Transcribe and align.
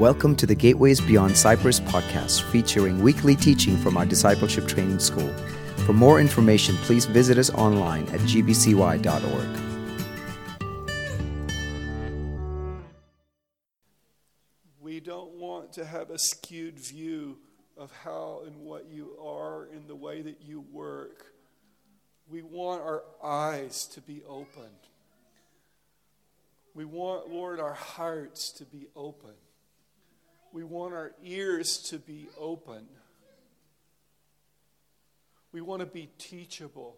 Welcome 0.00 0.34
to 0.36 0.46
the 0.46 0.54
Gateways 0.54 0.98
Beyond 0.98 1.36
Cyprus 1.36 1.78
podcast, 1.78 2.50
featuring 2.50 3.02
weekly 3.02 3.36
teaching 3.36 3.76
from 3.76 3.98
our 3.98 4.06
discipleship 4.06 4.66
training 4.66 4.98
school. 4.98 5.30
For 5.84 5.92
more 5.92 6.18
information, 6.18 6.74
please 6.76 7.04
visit 7.04 7.36
us 7.36 7.50
online 7.50 8.04
at 8.04 8.20
gbcy.org. 8.20 9.60
We 14.80 15.00
don't 15.00 15.32
want 15.32 15.74
to 15.74 15.84
have 15.84 16.08
a 16.08 16.18
skewed 16.18 16.78
view 16.78 17.36
of 17.76 17.92
how 18.02 18.44
and 18.46 18.56
what 18.62 18.86
you 18.90 19.18
are 19.22 19.66
in 19.66 19.86
the 19.86 19.96
way 19.96 20.22
that 20.22 20.40
you 20.40 20.64
work. 20.72 21.26
We 22.26 22.40
want 22.40 22.80
our 22.80 23.02
eyes 23.22 23.84
to 23.88 24.00
be 24.00 24.22
opened. 24.26 24.70
We 26.74 26.86
want, 26.86 27.28
Lord, 27.28 27.60
our 27.60 27.74
hearts 27.74 28.50
to 28.52 28.64
be 28.64 28.86
open. 28.96 29.34
We 30.52 30.64
want 30.64 30.94
our 30.94 31.12
ears 31.22 31.78
to 31.90 31.98
be 31.98 32.28
open. 32.38 32.86
We 35.52 35.60
want 35.60 35.80
to 35.80 35.86
be 35.86 36.10
teachable. 36.18 36.96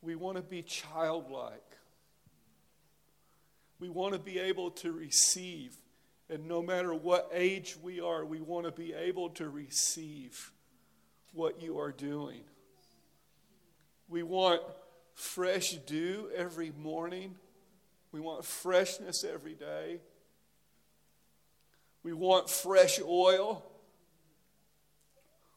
We 0.00 0.14
want 0.14 0.36
to 0.36 0.42
be 0.42 0.62
childlike. 0.62 1.60
We 3.80 3.88
want 3.88 4.14
to 4.14 4.18
be 4.18 4.38
able 4.38 4.70
to 4.72 4.92
receive. 4.92 5.74
And 6.30 6.46
no 6.46 6.62
matter 6.62 6.94
what 6.94 7.30
age 7.32 7.76
we 7.82 8.00
are, 8.00 8.24
we 8.24 8.40
want 8.40 8.66
to 8.66 8.72
be 8.72 8.92
able 8.92 9.30
to 9.30 9.48
receive 9.48 10.52
what 11.32 11.62
you 11.62 11.78
are 11.78 11.92
doing. 11.92 12.40
We 14.08 14.22
want 14.22 14.62
fresh 15.14 15.72
dew 15.72 16.30
every 16.34 16.72
morning. 16.78 17.34
We 18.12 18.20
want 18.20 18.44
freshness 18.44 19.24
every 19.24 19.54
day. 19.54 20.00
We 22.04 22.12
want 22.12 22.48
fresh 22.48 23.00
oil. 23.02 23.64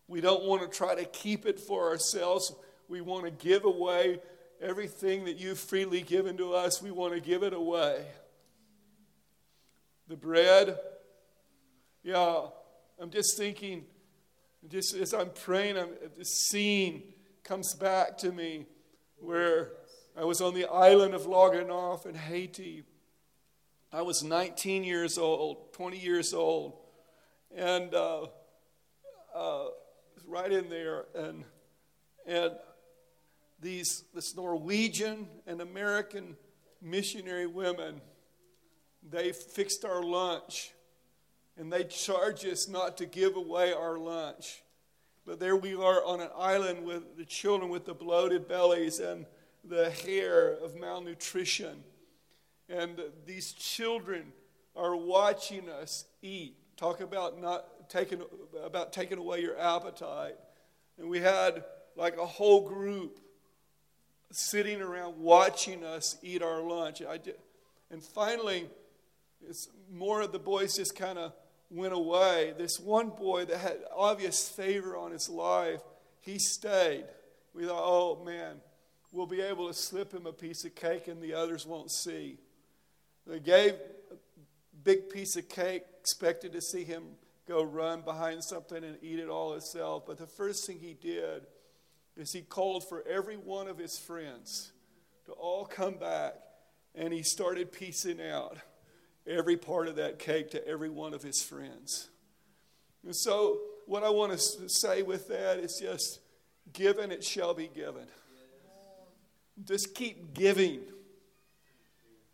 We 0.07 0.21
don't 0.21 0.45
want 0.45 0.61
to 0.63 0.75
try 0.75 0.95
to 0.95 1.03
keep 1.03 1.45
it 1.45 1.59
for 1.59 1.89
ourselves. 1.89 2.55
We 2.87 3.01
want 3.01 3.25
to 3.25 3.31
give 3.31 3.65
away 3.65 4.21
everything 4.61 5.25
that 5.25 5.37
you've 5.37 5.59
freely 5.59 6.01
given 6.01 6.37
to 6.37 6.53
us. 6.53 6.81
We 6.81 6.89
want 6.89 7.13
to 7.13 7.19
give 7.19 7.43
it 7.43 7.53
away. 7.53 8.05
The 10.07 10.15
bread, 10.15 10.79
yeah, 12.01 12.45
I'm 12.97 13.09
just 13.09 13.37
thinking, 13.37 13.83
just 14.69 14.95
as 14.95 15.13
I'm 15.13 15.31
praying, 15.31 15.77
I'm, 15.77 15.89
this 16.17 16.47
scene 16.49 17.03
comes 17.43 17.75
back 17.75 18.17
to 18.19 18.31
me 18.31 18.67
where 19.17 19.71
I 20.17 20.23
was 20.23 20.39
on 20.39 20.53
the 20.53 20.65
island 20.65 21.13
of 21.13 21.25
La 21.25 21.49
Gonave 21.49 22.05
in 22.05 22.15
Haiti. 22.15 22.83
I 23.91 24.01
was 24.01 24.21
19 24.21 24.83
years 24.83 25.17
old, 25.17 25.71
20 25.73 25.97
years 25.97 26.33
old, 26.33 26.73
and 27.55 27.93
uh, 27.93 28.25
uh, 29.33 29.65
right 30.27 30.51
in 30.51 30.69
there, 30.69 31.05
and 31.15 31.45
and 32.25 32.51
these 33.61 34.03
this 34.13 34.35
Norwegian 34.35 35.27
and 35.45 35.61
American 35.61 36.35
missionary 36.81 37.47
women, 37.47 38.01
they 39.09 39.31
fixed 39.31 39.85
our 39.85 40.03
lunch, 40.03 40.73
and 41.57 41.71
they 41.71 41.85
charged 41.85 42.45
us 42.45 42.67
not 42.67 42.97
to 42.97 43.05
give 43.05 43.37
away 43.37 43.71
our 43.71 43.97
lunch. 43.97 44.63
But 45.25 45.39
there 45.39 45.55
we 45.55 45.75
are 45.75 46.03
on 46.03 46.19
an 46.19 46.29
island 46.37 46.83
with 46.85 47.15
the 47.15 47.25
children 47.25 47.71
with 47.71 47.85
the 47.85 47.93
bloated 47.93 48.49
bellies 48.49 48.99
and 48.99 49.25
the 49.63 49.91
hair 49.91 50.51
of 50.51 50.75
malnutrition. 50.75 51.85
And 52.69 52.99
these 53.25 53.53
children 53.53 54.33
are 54.75 54.95
watching 54.95 55.69
us 55.69 56.05
eat. 56.21 56.55
Talk 56.75 57.01
about 57.01 57.39
not 57.41 57.89
taking 57.89 58.21
about 58.63 58.93
taking 58.93 59.17
away 59.17 59.41
your 59.41 59.57
appetite. 59.59 60.35
And 60.97 61.09
we 61.09 61.19
had 61.19 61.63
like 61.95 62.17
a 62.17 62.25
whole 62.25 62.67
group 62.67 63.19
sitting 64.31 64.81
around 64.81 65.17
watching 65.17 65.83
us 65.83 66.17
eat 66.21 66.41
our 66.41 66.61
lunch. 66.61 67.01
I 67.01 67.17
Did, 67.17 67.35
and 67.89 68.03
finally, 68.03 68.67
it's 69.47 69.69
more 69.91 70.21
of 70.21 70.31
the 70.31 70.39
boys 70.39 70.75
just 70.75 70.95
kind 70.95 71.17
of 71.17 71.33
went 71.69 71.93
away, 71.93 72.53
this 72.57 72.79
one 72.79 73.09
boy 73.09 73.45
that 73.45 73.57
had 73.57 73.77
obvious 73.95 74.47
favor 74.47 74.95
on 74.95 75.11
his 75.11 75.29
life, 75.29 75.81
he 76.21 76.39
stayed. 76.39 77.05
We 77.53 77.65
thought, 77.65 77.83
oh 77.83 78.23
man, 78.23 78.61
we'll 79.11 79.25
be 79.27 79.41
able 79.41 79.67
to 79.67 79.73
slip 79.73 80.13
him 80.13 80.25
a 80.25 80.33
piece 80.33 80.63
of 80.65 80.75
cake 80.75 81.07
and 81.07 81.21
the 81.21 81.33
others 81.33 81.65
won't 81.65 81.91
see. 81.91 82.37
They 83.27 83.39
gave 83.39 83.73
a 83.73 84.15
big 84.83 85.09
piece 85.09 85.35
of 85.35 85.49
cake, 85.49 85.83
expected 85.99 86.53
to 86.53 86.61
see 86.61 86.83
him 86.83 87.03
go 87.47 87.63
run 87.63 88.01
behind 88.01 88.43
something 88.43 88.83
and 88.83 88.97
eat 89.01 89.19
it 89.19 89.29
all 89.29 89.51
himself. 89.51 90.05
But 90.05 90.17
the 90.17 90.27
first 90.27 90.65
thing 90.65 90.79
he 90.79 90.93
did 90.93 91.45
is 92.15 92.31
he 92.31 92.41
called 92.41 92.87
for 92.87 93.03
every 93.07 93.35
one 93.37 93.67
of 93.67 93.77
his 93.77 93.97
friends 93.97 94.71
to 95.25 95.33
all 95.33 95.65
come 95.65 95.95
back 95.95 96.35
and 96.95 97.13
he 97.13 97.21
started 97.21 97.71
piecing 97.71 98.21
out 98.21 98.57
every 99.27 99.57
part 99.57 99.87
of 99.87 99.97
that 99.97 100.19
cake 100.19 100.51
to 100.51 100.67
every 100.67 100.89
one 100.89 101.13
of 101.13 101.21
his 101.21 101.41
friends. 101.41 102.09
And 103.05 103.15
so, 103.15 103.59
what 103.85 104.03
I 104.03 104.09
want 104.09 104.33
to 104.33 104.69
say 104.69 105.01
with 105.01 105.27
that 105.27 105.59
is 105.59 105.79
just 105.79 106.19
given, 106.73 107.11
it 107.11 107.23
shall 107.23 107.53
be 107.53 107.67
given. 107.67 108.07
Just 109.63 109.95
keep 109.95 110.33
giving. 110.33 110.81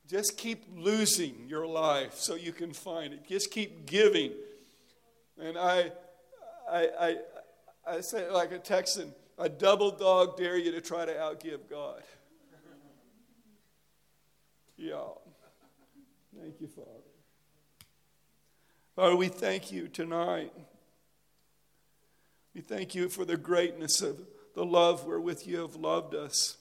Just 0.08 0.38
keep 0.38 0.66
losing 0.76 1.48
your 1.48 1.66
life 1.66 2.16
so 2.16 2.36
you 2.36 2.52
can 2.52 2.74
find 2.74 3.14
it. 3.14 3.28
Just 3.28 3.52
keep 3.52 3.86
giving. 3.86 4.32
And 5.40 5.58
I, 5.58 5.92
I, 6.70 6.90
I, 7.00 7.18
I 7.88 8.02
say 8.02 8.30
like 8.30 8.52
a 8.52 8.60
Texan, 8.60 9.14
a 9.38 9.48
double 9.48 9.92
dog 9.92 10.38
dare 10.38 10.58
you 10.58 10.72
to 10.72 10.82
try 10.82 11.06
to 11.06 11.14
outgive 11.14 11.70
God. 11.70 12.04
Yeah. 14.76 15.04
Thank 16.38 16.60
you, 16.60 16.68
Father. 16.68 16.90
Father, 18.96 19.16
we 19.16 19.28
thank 19.28 19.72
you 19.72 19.88
tonight. 19.88 20.52
We 22.54 22.62
thank 22.62 22.94
you 22.94 23.08
for 23.08 23.24
the 23.24 23.38
greatness 23.38 24.02
of 24.02 24.20
the 24.56 24.66
love 24.66 25.06
wherewith 25.06 25.44
you 25.46 25.60
have 25.60 25.76
loved 25.76 26.14
us. 26.16 26.58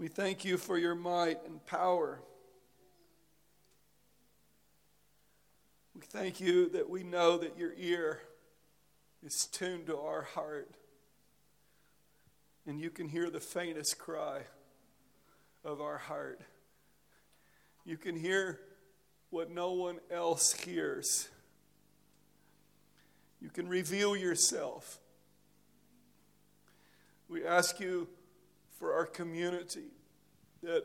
We 0.00 0.08
thank 0.08 0.46
you 0.46 0.56
for 0.56 0.78
your 0.78 0.94
might 0.94 1.44
and 1.44 1.62
power. 1.66 2.22
We 5.94 6.00
thank 6.00 6.40
you 6.40 6.70
that 6.70 6.88
we 6.88 7.02
know 7.02 7.36
that 7.36 7.58
your 7.58 7.74
ear 7.76 8.22
is 9.22 9.44
tuned 9.44 9.88
to 9.88 9.98
our 9.98 10.22
heart 10.22 10.70
and 12.66 12.80
you 12.80 12.88
can 12.88 13.10
hear 13.10 13.28
the 13.28 13.40
faintest 13.40 13.98
cry 13.98 14.44
of 15.66 15.82
our 15.82 15.98
heart. 15.98 16.40
You 17.84 17.98
can 17.98 18.16
hear 18.16 18.58
what 19.28 19.50
no 19.50 19.72
one 19.72 19.98
else 20.10 20.54
hears. 20.54 21.28
You 23.38 23.50
can 23.50 23.68
reveal 23.68 24.16
yourself. 24.16 24.98
We 27.28 27.44
ask 27.44 27.80
you 27.80 28.08
for 28.80 28.94
our 28.94 29.06
community 29.06 29.92
that 30.64 30.84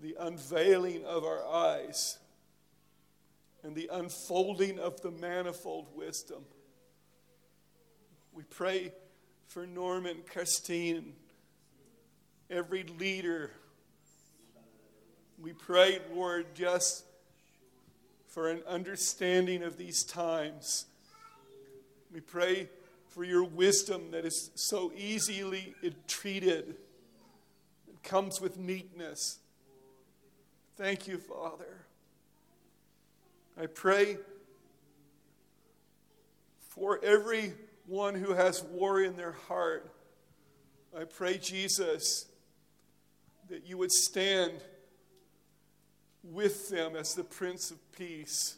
the 0.00 0.14
unveiling 0.20 1.04
of 1.04 1.24
our 1.24 1.44
eyes 1.44 2.18
and 3.64 3.74
the 3.74 3.90
unfolding 3.92 4.78
of 4.78 5.00
the 5.02 5.10
manifold 5.10 5.88
wisdom. 5.96 6.44
We 8.32 8.44
pray 8.44 8.92
for 9.48 9.66
Norman, 9.66 10.18
Christine, 10.30 11.14
every 12.48 12.84
leader 12.84 13.50
we 15.42 15.52
pray, 15.52 15.98
Lord, 16.14 16.54
just 16.54 17.04
for 18.28 18.48
an 18.48 18.62
understanding 18.68 19.64
of 19.64 19.76
these 19.76 20.04
times. 20.04 20.86
We 22.14 22.20
pray 22.20 22.68
for 23.08 23.24
your 23.24 23.42
wisdom 23.42 24.12
that 24.12 24.24
is 24.24 24.52
so 24.54 24.92
easily 24.96 25.74
entreated. 25.82 26.76
Comes 28.02 28.40
with 28.40 28.58
meekness. 28.58 29.38
Thank 30.76 31.06
you, 31.06 31.18
Father. 31.18 31.86
I 33.60 33.66
pray 33.66 34.16
for 36.70 36.98
everyone 37.04 38.14
who 38.14 38.32
has 38.32 38.62
war 38.62 39.00
in 39.00 39.16
their 39.16 39.32
heart. 39.32 39.92
I 40.98 41.04
pray, 41.04 41.38
Jesus, 41.38 42.26
that 43.48 43.66
you 43.66 43.78
would 43.78 43.92
stand 43.92 44.52
with 46.22 46.68
them 46.70 46.96
as 46.96 47.14
the 47.14 47.24
Prince 47.24 47.70
of 47.70 47.92
Peace. 47.92 48.56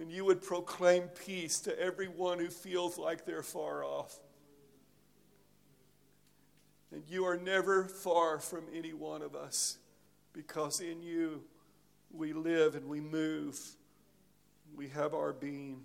And 0.00 0.10
you 0.10 0.24
would 0.24 0.42
proclaim 0.42 1.04
peace 1.24 1.60
to 1.60 1.78
everyone 1.78 2.38
who 2.38 2.48
feels 2.48 2.98
like 2.98 3.24
they're 3.24 3.42
far 3.42 3.84
off. 3.84 4.18
And 6.94 7.02
you 7.08 7.26
are 7.26 7.36
never 7.36 7.86
far 7.86 8.38
from 8.38 8.66
any 8.72 8.92
one 8.92 9.20
of 9.20 9.34
us 9.34 9.78
because 10.32 10.78
in 10.78 11.02
you 11.02 11.42
we 12.12 12.32
live 12.32 12.76
and 12.76 12.88
we 12.88 13.00
move. 13.00 13.58
We 14.76 14.90
have 14.90 15.12
our 15.12 15.32
being. 15.32 15.80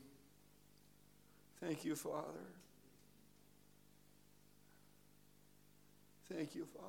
Thank 1.60 1.84
you, 1.84 1.96
Father. 1.96 2.46
Thank 6.32 6.54
you, 6.54 6.66
Father. 6.66 6.88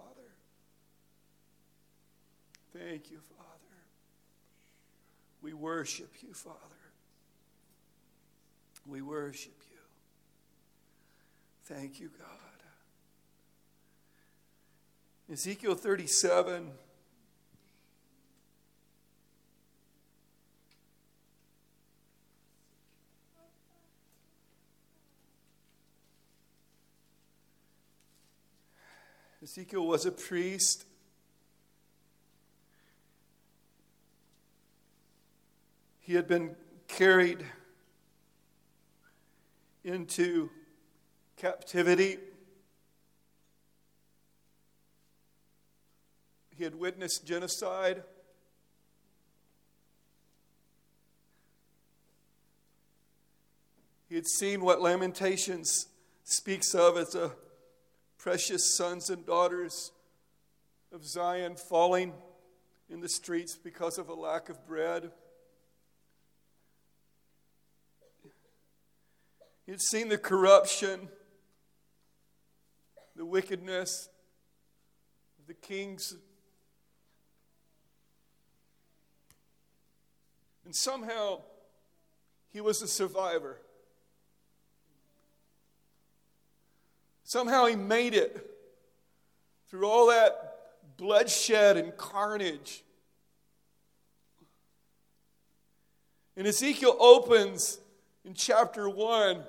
Thank 2.76 3.11
you, 3.11 3.20
Father. 3.38 3.49
We 5.40 5.55
worship 5.55 6.12
you, 6.20 6.34
Father. 6.34 6.58
We 8.87 9.00
worship 9.00 9.58
you. 9.70 9.78
Thank 11.64 12.00
you, 12.00 12.11
God. 12.19 12.50
Ezekiel 15.32 15.77
37. 15.77 16.73
Ezekiel 29.41 29.87
was 29.87 30.05
a 30.05 30.11
priest. 30.11 30.85
He 36.00 36.15
had 36.15 36.27
been 36.27 36.56
carried 36.88 37.47
into 39.85 40.50
captivity. 41.37 42.19
He 46.60 46.64
had 46.64 46.74
witnessed 46.74 47.24
genocide. 47.24 48.02
He 54.10 54.14
had 54.14 54.26
seen 54.26 54.60
what 54.60 54.82
Lamentations 54.82 55.86
speaks 56.22 56.74
of 56.74 56.98
as 56.98 57.14
a 57.14 57.32
precious 58.18 58.76
sons 58.76 59.08
and 59.08 59.24
daughters 59.24 59.90
of 60.92 61.02
Zion 61.02 61.56
falling 61.56 62.12
in 62.90 63.00
the 63.00 63.08
streets 63.08 63.56
because 63.56 63.96
of 63.96 64.10
a 64.10 64.14
lack 64.14 64.50
of 64.50 64.66
bread. 64.66 65.12
He 69.64 69.72
had 69.72 69.80
seen 69.80 70.10
the 70.10 70.18
corruption, 70.18 71.08
the 73.16 73.24
wickedness 73.24 74.10
the 75.50 75.54
kings. 75.54 76.14
And 80.70 80.76
somehow 80.76 81.40
he 82.52 82.61
was 82.61 82.81
a 82.81 82.87
survivor. 82.87 83.61
Somehow 87.25 87.67
he 87.67 87.75
made 87.75 88.14
it 88.14 88.49
through 89.69 89.84
all 89.84 90.06
that 90.11 90.58
bloodshed 90.96 91.76
and 91.76 91.96
carnage. 91.96 92.84
And 96.37 96.46
Ezekiel 96.46 96.96
opens 97.00 97.81
in 98.25 98.34
chapter 98.34 98.88
1 98.88 99.43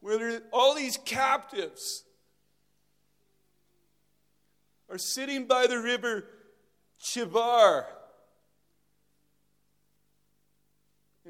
where 0.00 0.42
all 0.52 0.74
these 0.74 0.96
captives 1.04 2.02
are 4.88 4.98
sitting 4.98 5.46
by 5.46 5.68
the 5.68 5.78
river 5.78 6.24
Chebar. 7.00 7.86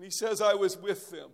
And 0.01 0.05
he 0.07 0.11
says, 0.11 0.41
I 0.41 0.55
was 0.55 0.79
with 0.79 1.11
them. 1.11 1.29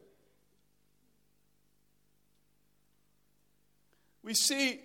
we 4.27 4.35
see 4.35 4.81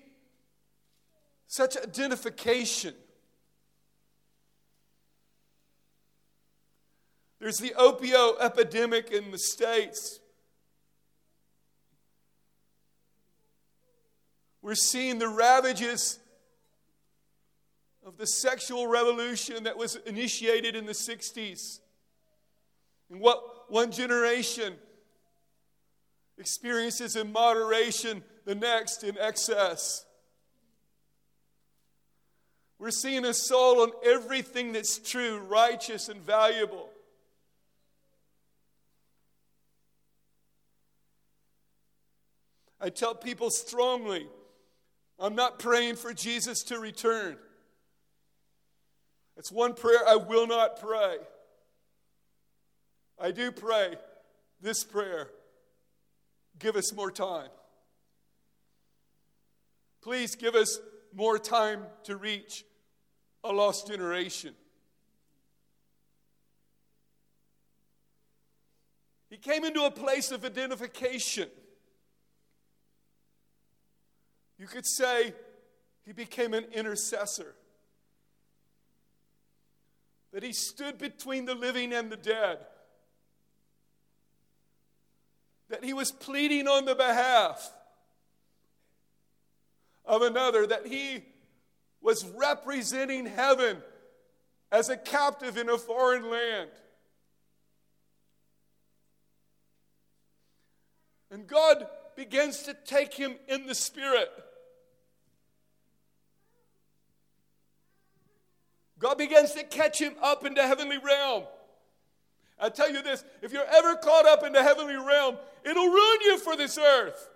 such 1.47 1.75
identification. 1.75 2.93
There's 7.39 7.57
the 7.57 7.71
opioid 7.71 8.39
epidemic 8.39 9.09
in 9.09 9.31
the 9.31 9.39
States. 9.39 10.19
We're 14.61 14.75
seeing 14.75 15.17
the 15.17 15.27
ravages 15.27 16.19
of 18.05 18.17
the 18.17 18.27
sexual 18.27 18.85
revolution 18.85 19.63
that 19.63 19.75
was 19.75 19.95
initiated 20.05 20.75
in 20.75 20.85
the 20.85 20.93
60s. 20.93 21.79
And 23.09 23.19
what 23.19 23.43
one 23.71 23.89
generation 23.89 24.73
experiences 26.37 27.15
in 27.15 27.31
moderation 27.31 28.21
the 28.45 28.53
next 28.53 29.03
in 29.03 29.17
excess. 29.17 30.05
We're 32.77 32.91
seeing 32.91 33.23
a 33.25 33.33
soul 33.33 33.81
on 33.81 33.91
everything 34.03 34.73
that's 34.73 34.97
true, 34.97 35.37
righteous, 35.37 36.09
and 36.09 36.19
valuable. 36.19 36.89
I 42.81 42.89
tell 42.89 43.15
people 43.15 43.51
strongly 43.51 44.27
I'm 45.19 45.35
not 45.35 45.59
praying 45.59 45.95
for 45.95 46.13
Jesus 46.13 46.63
to 46.63 46.79
return. 46.79 47.37
It's 49.37 49.51
one 49.51 49.75
prayer 49.75 49.99
I 50.07 50.15
will 50.15 50.47
not 50.47 50.81
pray. 50.81 51.17
I 53.21 53.29
do 53.31 53.51
pray 53.51 53.95
this 54.61 54.83
prayer 54.83 55.29
give 56.57 56.75
us 56.75 56.93
more 56.93 57.11
time. 57.11 57.49
Please 60.01 60.35
give 60.35 60.55
us 60.55 60.79
more 61.13 61.37
time 61.37 61.83
to 62.03 62.15
reach 62.15 62.65
a 63.43 63.51
lost 63.51 63.87
generation. 63.87 64.53
He 69.29 69.37
came 69.37 69.63
into 69.63 69.85
a 69.85 69.91
place 69.91 70.31
of 70.31 70.43
identification. 70.43 71.47
You 74.57 74.67
could 74.67 74.85
say 74.85 75.33
he 76.05 76.11
became 76.11 76.53
an 76.53 76.65
intercessor. 76.73 77.55
That 80.33 80.43
he 80.43 80.53
stood 80.53 80.97
between 80.97 81.45
the 81.45 81.55
living 81.55 81.93
and 81.93 82.11
the 82.11 82.17
dead. 82.17 82.59
That 85.71 85.83
he 85.83 85.93
was 85.93 86.11
pleading 86.11 86.67
on 86.67 86.85
the 86.85 86.95
behalf 86.95 87.71
of 90.05 90.21
another, 90.21 90.67
that 90.67 90.85
he 90.85 91.23
was 92.01 92.25
representing 92.25 93.25
heaven 93.25 93.77
as 94.71 94.89
a 94.89 94.97
captive 94.97 95.57
in 95.57 95.69
a 95.69 95.77
foreign 95.77 96.29
land. 96.29 96.69
And 101.31 101.47
God 101.47 101.87
begins 102.17 102.63
to 102.63 102.73
take 102.73 103.13
him 103.13 103.35
in 103.47 103.65
the 103.65 103.75
spirit. 103.75 104.29
God 108.99 109.17
begins 109.17 109.53
to 109.53 109.63
catch 109.63 109.99
him 109.99 110.15
up 110.21 110.45
into 110.45 110.61
heavenly 110.61 110.97
realm. 110.97 111.43
I 112.61 112.69
tell 112.69 112.91
you 112.91 113.01
this 113.01 113.23
if 113.41 113.51
you're 113.51 113.65
ever 113.65 113.95
caught 113.95 114.25
up 114.25 114.43
in 114.43 114.53
the 114.53 114.63
heavenly 114.63 114.95
realm, 114.95 115.35
it'll 115.65 115.87
ruin 115.87 116.19
you 116.23 116.37
for 116.37 116.55
this 116.55 116.77
earth. 116.77 117.29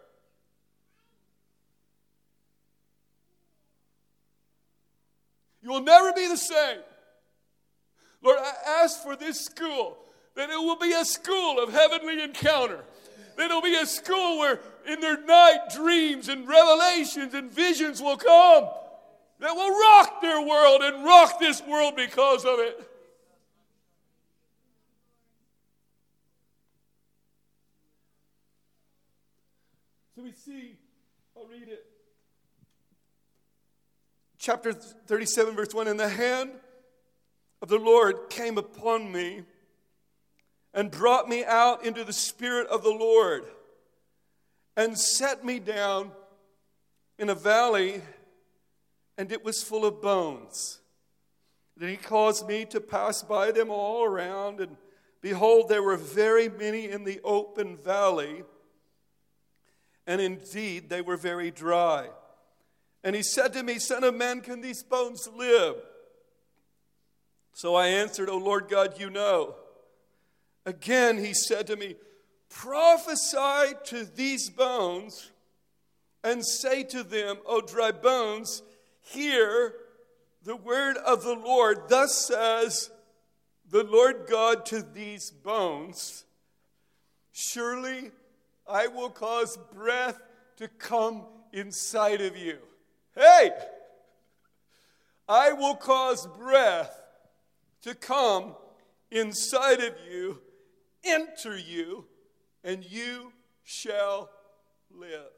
You 5.62 5.72
will 5.72 5.82
never 5.82 6.13
be 6.13 6.27
the 6.27 6.38
same. 6.38 6.77
Lord, 8.22 8.38
I 8.39 8.84
ask 8.84 9.01
for 9.01 9.15
this 9.15 9.44
school 9.44 9.98
that 10.36 10.50
it 10.50 10.58
will 10.58 10.77
be 10.77 10.94
a 10.94 11.03
school 11.03 11.60
of 11.60 11.72
heavenly 11.72 12.22
encounter. 12.22 12.84
That 13.36 13.46
it'll 13.46 13.62
be 13.62 13.75
a 13.75 13.86
school 13.86 14.39
where 14.39 14.60
in 14.88 15.01
their 15.01 15.20
night 15.25 15.70
dreams 15.74 16.29
and 16.29 16.48
revelations 16.48 17.34
and 17.34 17.51
visions 17.51 18.00
will 18.01 18.17
come 18.17 18.70
that 19.39 19.53
will 19.55 19.72
rock 19.72 20.22
their 20.22 20.41
world 20.41 20.82
and 20.82 21.03
rock 21.03 21.39
this 21.39 21.62
world 21.63 21.96
because 21.96 22.46
of 22.46 22.60
it. 22.60 22.89
So 30.16 30.24
we 30.24 30.32
see, 30.32 30.78
I'll 31.36 31.48
read 31.48 31.68
it 31.68 31.86
chapter 34.46 34.74
37, 34.74 35.56
verse 35.56 35.74
1 35.74 35.88
And 35.88 36.00
the 36.00 36.08
hand 36.08 36.52
of 37.64 37.68
the 37.68 37.80
Lord 37.80 38.30
came 38.30 38.60
upon 38.60 39.12
me 39.12 39.42
and 40.72 40.92
brought 40.92 41.28
me 41.28 41.44
out 41.44 41.84
into 41.84 42.04
the 42.04 42.14
spirit 42.14 42.68
of 42.68 42.84
the 42.84 42.92
Lord 42.92 43.46
and 44.78 45.00
set 45.00 45.44
me 45.44 45.58
down 45.58 46.12
in 47.18 47.30
a 47.30 47.36
valley, 47.36 48.04
and 49.18 49.32
it 49.32 49.44
was 49.44 49.64
full 49.64 49.84
of 49.84 50.00
bones. 50.00 50.80
Then 51.76 51.90
he 51.90 51.98
caused 51.98 52.48
me 52.48 52.66
to 52.66 52.80
pass 52.80 53.24
by 53.24 53.52
them 53.52 53.72
all 53.72 54.04
around, 54.04 54.60
and 54.60 54.78
behold, 55.22 55.70
there 55.70 55.82
were 55.82 55.98
very 55.98 56.50
many 56.50 56.90
in 56.90 57.04
the 57.04 57.20
open 57.24 57.78
valley, 57.78 58.44
and 60.08 60.22
indeed 60.22 60.90
they 60.90 61.02
were 61.02 61.18
very 61.18 61.52
dry. 61.52 62.10
And 63.04 63.16
he 63.16 63.24
said 63.24 63.54
to 63.54 63.64
me, 63.64 63.80
Son 63.80 64.04
of 64.04 64.16
man, 64.16 64.42
can 64.42 64.62
these 64.62 64.84
bones 64.84 65.28
live? 65.36 65.76
So 67.54 67.76
I 67.76 67.88
answered, 67.88 68.30
O 68.30 68.38
Lord 68.38 68.68
God, 68.68 69.00
you 69.00 69.10
know. 69.10 69.56
Again 70.66 71.18
he 71.18 71.34
said 71.34 71.68
to 71.68 71.76
me, 71.76 71.96
Prophesy 72.50 73.74
to 73.86 74.06
these 74.06 74.50
bones 74.50 75.32
and 76.24 76.46
say 76.46 76.84
to 76.84 77.04
them, 77.04 77.38
O 77.46 77.62
dry 77.62 77.92
bones, 77.92 78.64
hear 79.02 79.74
the 80.44 80.56
word 80.56 80.98
of 80.98 81.24
the 81.24 81.36
Lord. 81.36 81.90
Thus 81.90 82.28
says 82.28 82.90
the 83.70 83.84
Lord 83.84 84.26
God 84.30 84.66
to 84.68 84.82
these 84.82 85.32
bones 85.32 86.26
Surely 87.38 88.12
I 88.68 88.88
will 88.88 89.10
cause 89.10 89.58
breath 89.74 90.20
to 90.58 90.68
come 90.68 91.24
inside 91.54 92.22
of 92.22 92.36
you. 92.36 92.58
Hey! 93.16 93.52
I 95.28 95.54
will 95.54 95.76
cause 95.76 96.28
breath 96.28 97.02
to 97.82 97.96
come 97.96 98.56
inside 99.12 99.80
of 99.80 99.94
you, 100.10 100.42
enter 101.04 101.58
you, 101.58 102.06
and 102.64 102.84
you 102.84 103.32
shall 103.64 104.30
live. 104.92 105.32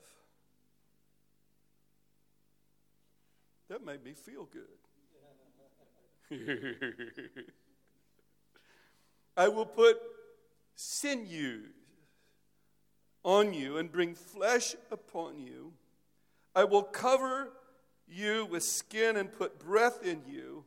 That 3.69 3.83
made 3.83 4.03
me 4.03 4.13
feel 4.13 4.45
good. 4.45 4.63
I 9.37 9.47
will 9.47 9.65
put 9.65 9.97
sinews 10.75 11.76
on 13.27 13.53
you 13.53 13.77
and 13.77 13.91
bring 13.91 14.15
flesh 14.15 14.73
upon 14.89 15.37
you. 15.37 15.73
I 16.55 16.63
will 16.63 16.81
cover 16.81 17.49
you 18.07 18.45
with 18.45 18.63
skin 18.63 19.17
and 19.17 19.29
put 19.29 19.59
breath 19.59 20.01
in 20.01 20.21
you, 20.25 20.63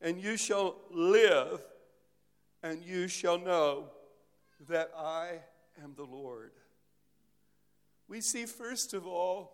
and 0.00 0.22
you 0.22 0.36
shall 0.36 0.76
live, 0.92 1.60
and 2.62 2.80
you 2.80 3.08
shall 3.08 3.38
know 3.38 3.88
that 4.68 4.92
I 4.96 5.40
am 5.82 5.94
the 5.96 6.04
Lord. 6.04 6.52
We 8.06 8.20
see, 8.20 8.46
first 8.46 8.94
of 8.94 9.04
all, 9.04 9.52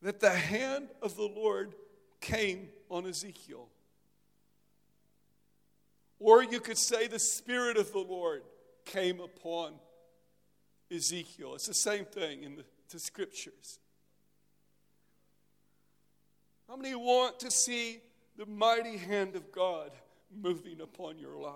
that 0.00 0.20
the 0.20 0.30
hand 0.30 0.88
of 1.02 1.16
the 1.16 1.30
Lord 1.36 1.74
came 2.22 2.70
on 2.88 3.06
Ezekiel. 3.06 3.68
Or 6.18 6.42
you 6.42 6.60
could 6.60 6.78
say 6.78 7.08
the 7.08 7.18
Spirit 7.18 7.76
of 7.76 7.92
the 7.92 7.98
Lord 7.98 8.42
came 8.90 9.20
upon 9.20 9.72
Ezekiel. 10.94 11.54
It's 11.54 11.66
the 11.66 11.74
same 11.74 12.04
thing 12.04 12.42
in 12.42 12.56
the, 12.56 12.64
the 12.90 12.98
scriptures. 12.98 13.78
How 16.68 16.76
many 16.76 16.94
want 16.94 17.40
to 17.40 17.50
see 17.50 18.00
the 18.36 18.46
mighty 18.46 18.96
hand 18.96 19.36
of 19.36 19.52
God 19.52 19.90
moving 20.34 20.80
upon 20.80 21.18
your 21.18 21.36
life? 21.36 21.54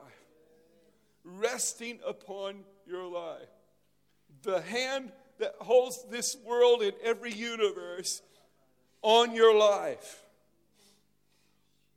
Resting 1.25 1.99
upon 2.07 2.65
your 2.87 3.07
life. 3.07 3.49
The 4.43 4.61
hand 4.61 5.13
that 5.39 5.55
holds 5.61 6.05
this 6.11 6.37
world 6.47 6.83
and 6.83 6.93
every 7.03 7.33
universe 7.33 8.23
on 9.03 9.35
your 9.35 9.57
life. 9.57 10.23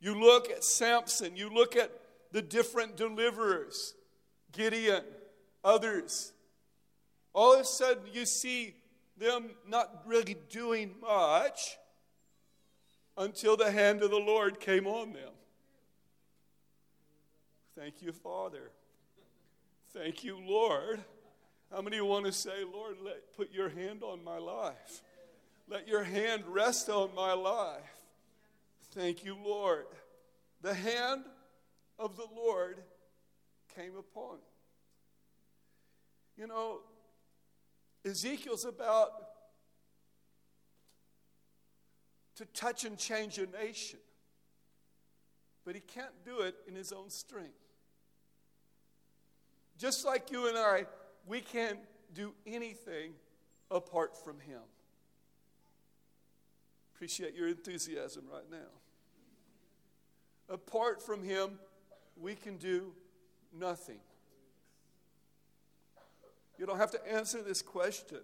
You 0.00 0.20
look 0.20 0.50
at 0.50 0.64
Samson, 0.64 1.36
you 1.36 1.50
look 1.50 1.76
at 1.76 1.90
the 2.32 2.42
different 2.42 2.96
deliverers, 2.96 3.94
Gideon, 4.52 5.02
others. 5.64 6.32
All 7.32 7.54
of 7.54 7.60
a 7.60 7.64
sudden, 7.64 8.02
you 8.12 8.26
see 8.26 8.74
them 9.16 9.50
not 9.66 10.02
really 10.06 10.36
doing 10.50 10.94
much 11.00 11.76
until 13.16 13.56
the 13.56 13.70
hand 13.70 14.02
of 14.02 14.10
the 14.10 14.16
Lord 14.16 14.60
came 14.60 14.86
on 14.86 15.12
them. 15.12 15.32
Thank 17.76 18.02
you, 18.02 18.12
Father. 18.12 18.70
Thank 19.92 20.24
you, 20.24 20.38
Lord. 20.38 21.00
How 21.72 21.82
many 21.82 22.00
want 22.00 22.26
to 22.26 22.32
say, 22.32 22.64
Lord, 22.72 22.96
let, 23.04 23.36
put 23.36 23.52
your 23.52 23.68
hand 23.68 24.02
on 24.02 24.24
my 24.24 24.38
life? 24.38 25.02
Let 25.68 25.86
your 25.86 26.02
hand 26.02 26.44
rest 26.46 26.88
on 26.88 27.14
my 27.14 27.34
life. 27.34 27.82
Thank 28.92 29.24
you, 29.24 29.36
Lord. 29.36 29.86
The 30.62 30.74
hand 30.74 31.24
of 31.98 32.16
the 32.16 32.26
Lord 32.34 32.78
came 33.76 33.96
upon. 33.96 34.38
You 36.38 36.46
know, 36.46 36.78
Ezekiel's 38.04 38.64
about 38.64 39.10
to 42.36 42.44
touch 42.46 42.84
and 42.84 42.96
change 42.96 43.38
a 43.38 43.46
nation, 43.46 43.98
but 45.64 45.74
he 45.74 45.80
can't 45.80 46.24
do 46.24 46.40
it 46.40 46.54
in 46.68 46.76
his 46.76 46.92
own 46.92 47.10
strength. 47.10 47.58
Just 49.76 50.06
like 50.06 50.30
you 50.30 50.48
and 50.48 50.56
I, 50.56 50.86
we 51.26 51.40
can't 51.40 51.80
do 52.14 52.32
anything 52.46 53.12
apart 53.70 54.16
from 54.16 54.38
him. 54.40 54.60
Appreciate 56.98 57.36
your 57.36 57.46
enthusiasm 57.46 58.24
right 58.28 58.50
now. 58.50 58.70
Apart 60.48 61.00
from 61.00 61.22
Him, 61.22 61.50
we 62.20 62.34
can 62.34 62.56
do 62.56 62.92
nothing. 63.56 64.00
You 66.58 66.66
don't 66.66 66.78
have 66.78 66.90
to 66.90 67.12
answer 67.12 67.40
this 67.40 67.62
question. 67.62 68.18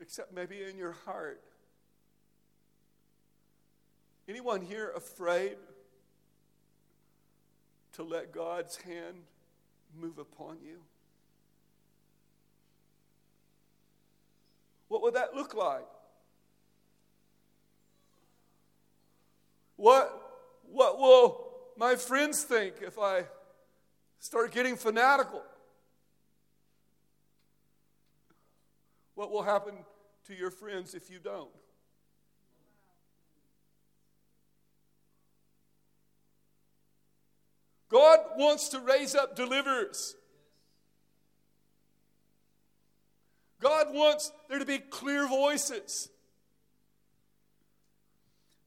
Except 0.00 0.34
maybe 0.34 0.62
in 0.64 0.76
your 0.76 0.92
heart. 1.04 1.40
Anyone 4.28 4.62
here 4.62 4.92
afraid 4.96 5.56
to 7.92 8.02
let 8.02 8.32
God's 8.32 8.76
hand 8.76 9.22
move 9.98 10.18
upon 10.18 10.58
you? 10.64 10.78
What 14.88 15.02
would 15.02 15.14
that 15.14 15.34
look 15.34 15.54
like? 15.54 15.86
What, 19.76 20.40
what 20.70 20.98
will 20.98 21.48
my 21.76 21.96
friends 21.96 22.42
think 22.42 22.74
if 22.82 22.98
I 22.98 23.24
start 24.22 24.52
getting 24.52 24.76
fanatical? 24.76 25.42
What 29.16 29.30
will 29.30 29.42
happen 29.42 29.74
to 30.28 30.34
your 30.34 30.50
friends 30.50 30.94
if 30.94 31.10
you 31.10 31.18
don't? 31.18 31.50
God 37.90 38.20
wants 38.38 38.70
to 38.70 38.80
raise 38.80 39.14
up 39.14 39.36
deliverers. 39.36 40.14
God 43.60 43.92
wants 43.92 44.32
there 44.48 44.60
to 44.60 44.64
be 44.64 44.78
clear 44.78 45.28
voices. 45.28 46.08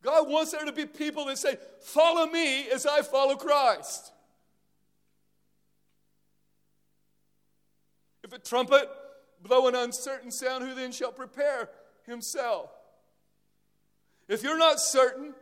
God 0.04 0.30
wants 0.30 0.52
there 0.52 0.66
to 0.66 0.72
be 0.72 0.86
people 0.86 1.26
that 1.26 1.38
say, 1.40 1.58
Follow 1.82 2.28
me 2.28 2.70
as 2.70 2.86
I 2.86 3.02
follow 3.02 3.36
Christ. 3.36 4.12
If 8.25 8.25
a 8.36 8.40
trumpet 8.40 8.90
blow 9.42 9.68
an 9.68 9.76
uncertain 9.76 10.30
sound, 10.30 10.64
who 10.64 10.76
then 10.76 10.92
shall 10.92 11.12
prepare 11.12 11.70
himself? 12.06 12.70
If 14.28 14.44
you're 14.44 14.58
not 14.58 14.80
certain, 14.80 15.34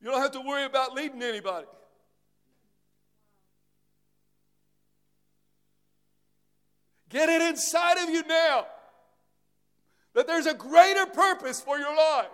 you 0.00 0.10
don't 0.10 0.20
have 0.20 0.32
to 0.32 0.40
worry 0.40 0.64
about 0.64 0.94
leading 0.94 1.22
anybody. 1.22 1.66
Get 7.10 7.28
it 7.28 7.42
inside 7.42 7.98
of 7.98 8.08
you 8.08 8.24
now 8.26 8.66
that 10.14 10.26
there's 10.26 10.46
a 10.46 10.54
greater 10.54 11.06
purpose 11.06 11.60
for 11.60 11.78
your 11.78 11.94
life. 11.94 12.26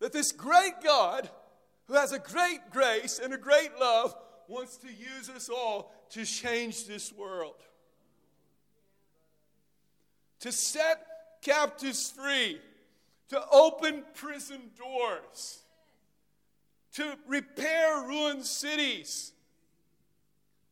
That 0.00 0.12
this 0.12 0.32
great 0.32 0.74
God, 0.82 1.30
who 1.86 1.94
has 1.94 2.12
a 2.12 2.18
great 2.18 2.70
grace 2.70 3.20
and 3.22 3.32
a 3.34 3.38
great 3.38 3.70
love, 3.78 4.14
wants 4.48 4.76
to 4.78 4.88
use 4.88 5.30
us 5.34 5.48
all 5.48 5.92
to 6.10 6.24
change 6.24 6.86
this 6.86 7.12
world. 7.12 7.56
To 10.40 10.52
set 10.52 11.06
captives 11.42 12.10
free, 12.10 12.60
to 13.28 13.42
open 13.50 14.04
prison 14.14 14.70
doors 14.78 15.64
to 16.94 17.16
repair 17.26 18.02
ruined 18.06 18.44
cities, 18.44 19.32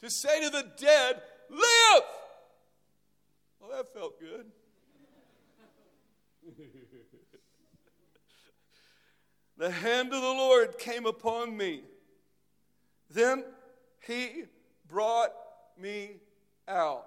to 0.01 0.09
say 0.09 0.43
to 0.43 0.51
the 0.51 0.67
dead, 0.79 1.21
Live! 1.51 2.05
Oh, 3.63 3.71
that 3.73 3.93
felt 3.93 4.19
good. 4.21 4.47
The 9.63 9.71
hand 9.71 10.13
of 10.13 10.21
the 10.21 10.27
Lord 10.27 10.77
came 10.77 11.07
upon 11.07 11.57
me. 11.57 11.83
Then 13.09 13.45
he 14.01 14.47
brought 14.89 15.31
me 15.81 16.17
out. 16.67 17.07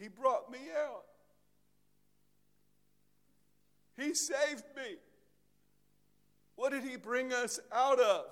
He 0.00 0.06
brought 0.06 0.48
me 0.48 0.60
out. 0.80 1.02
He 3.96 4.14
saved 4.14 4.62
me. 4.76 4.94
What 6.54 6.70
did 6.70 6.84
He 6.84 6.94
bring 6.94 7.32
us 7.32 7.58
out 7.72 7.98
of? 7.98 8.26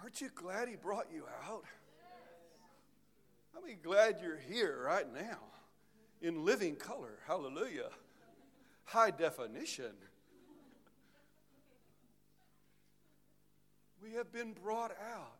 Aren't 0.00 0.22
you 0.22 0.30
glad 0.34 0.66
He 0.66 0.76
brought 0.76 1.08
you 1.12 1.24
out? 1.46 1.64
I 3.56 3.66
mean, 3.66 3.78
glad 3.82 4.20
you're 4.22 4.38
here 4.38 4.80
right 4.84 5.06
now 5.12 5.38
in 6.22 6.44
living 6.44 6.76
color. 6.76 7.18
Hallelujah. 7.26 7.90
High 8.84 9.10
definition. 9.10 9.92
We 14.02 14.12
have 14.12 14.32
been 14.32 14.52
brought 14.52 14.92
out. 14.92 15.36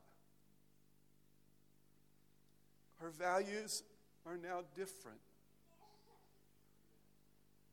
Our 3.03 3.11
values 3.11 3.83
are 4.27 4.37
now 4.37 4.63
different. 4.77 5.21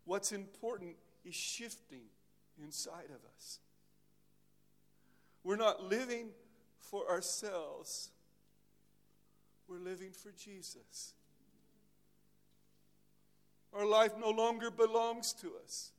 What's 0.06 0.32
important 0.32 0.96
is 1.26 1.36
shifting 1.36 2.06
inside 2.64 3.10
of 3.10 3.20
us. 3.36 3.60
We're 5.44 5.58
not 5.58 5.84
living 5.84 6.30
for 6.80 7.10
ourselves, 7.10 8.12
we're 9.68 9.80
living 9.80 10.12
for 10.12 10.32
Jesus. 10.32 11.14
Our 13.74 13.86
life 13.86 14.14
no 14.20 14.30
longer 14.30 14.72
belongs 14.72 15.34
to 15.42 15.52
us. 15.64 15.92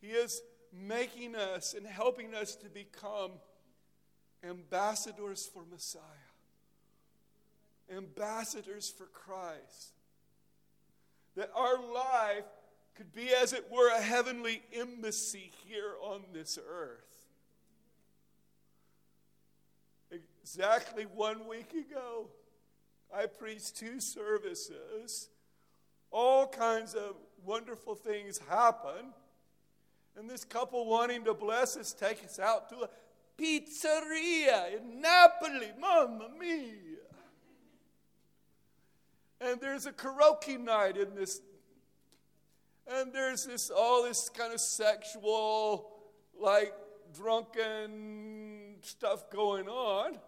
He 0.00 0.08
is 0.08 0.40
making 0.72 1.34
us 1.34 1.74
and 1.74 1.86
helping 1.86 2.34
us 2.34 2.54
to 2.56 2.68
become 2.68 3.32
ambassadors 4.42 5.48
for 5.52 5.64
Messiah, 5.70 6.02
ambassadors 7.94 8.90
for 8.90 9.06
Christ. 9.06 9.92
That 11.36 11.50
our 11.54 11.78
life 11.78 12.44
could 12.94 13.12
be, 13.12 13.28
as 13.34 13.52
it 13.52 13.70
were, 13.70 13.90
a 13.90 14.00
heavenly 14.00 14.62
embassy 14.72 15.52
here 15.66 15.94
on 16.02 16.22
this 16.32 16.58
earth. 16.68 17.15
Exactly 20.46 21.06
one 21.12 21.48
week 21.48 21.72
ago, 21.72 22.28
I 23.12 23.26
preached 23.26 23.78
two 23.78 23.98
services. 23.98 25.28
All 26.12 26.46
kinds 26.46 26.94
of 26.94 27.16
wonderful 27.44 27.96
things 27.96 28.38
happen. 28.48 29.12
And 30.16 30.30
this 30.30 30.44
couple 30.44 30.86
wanting 30.86 31.24
to 31.24 31.34
bless 31.34 31.76
us 31.76 31.92
take 31.92 32.24
us 32.24 32.38
out 32.38 32.68
to 32.68 32.76
a 32.76 32.88
pizzeria 33.36 34.76
in 34.76 35.00
Napoli. 35.00 35.72
Mamma 35.80 36.28
mia. 36.38 36.74
And 39.40 39.60
there's 39.60 39.86
a 39.86 39.92
karaoke 39.92 40.60
night 40.60 40.96
in 40.96 41.16
this. 41.16 41.40
And 42.86 43.12
there's 43.12 43.46
this 43.46 43.68
all 43.68 44.04
this 44.04 44.28
kind 44.28 44.54
of 44.54 44.60
sexual, 44.60 45.90
like 46.40 46.72
drunken 47.12 48.76
stuff 48.82 49.28
going 49.28 49.66
on. 49.66 50.20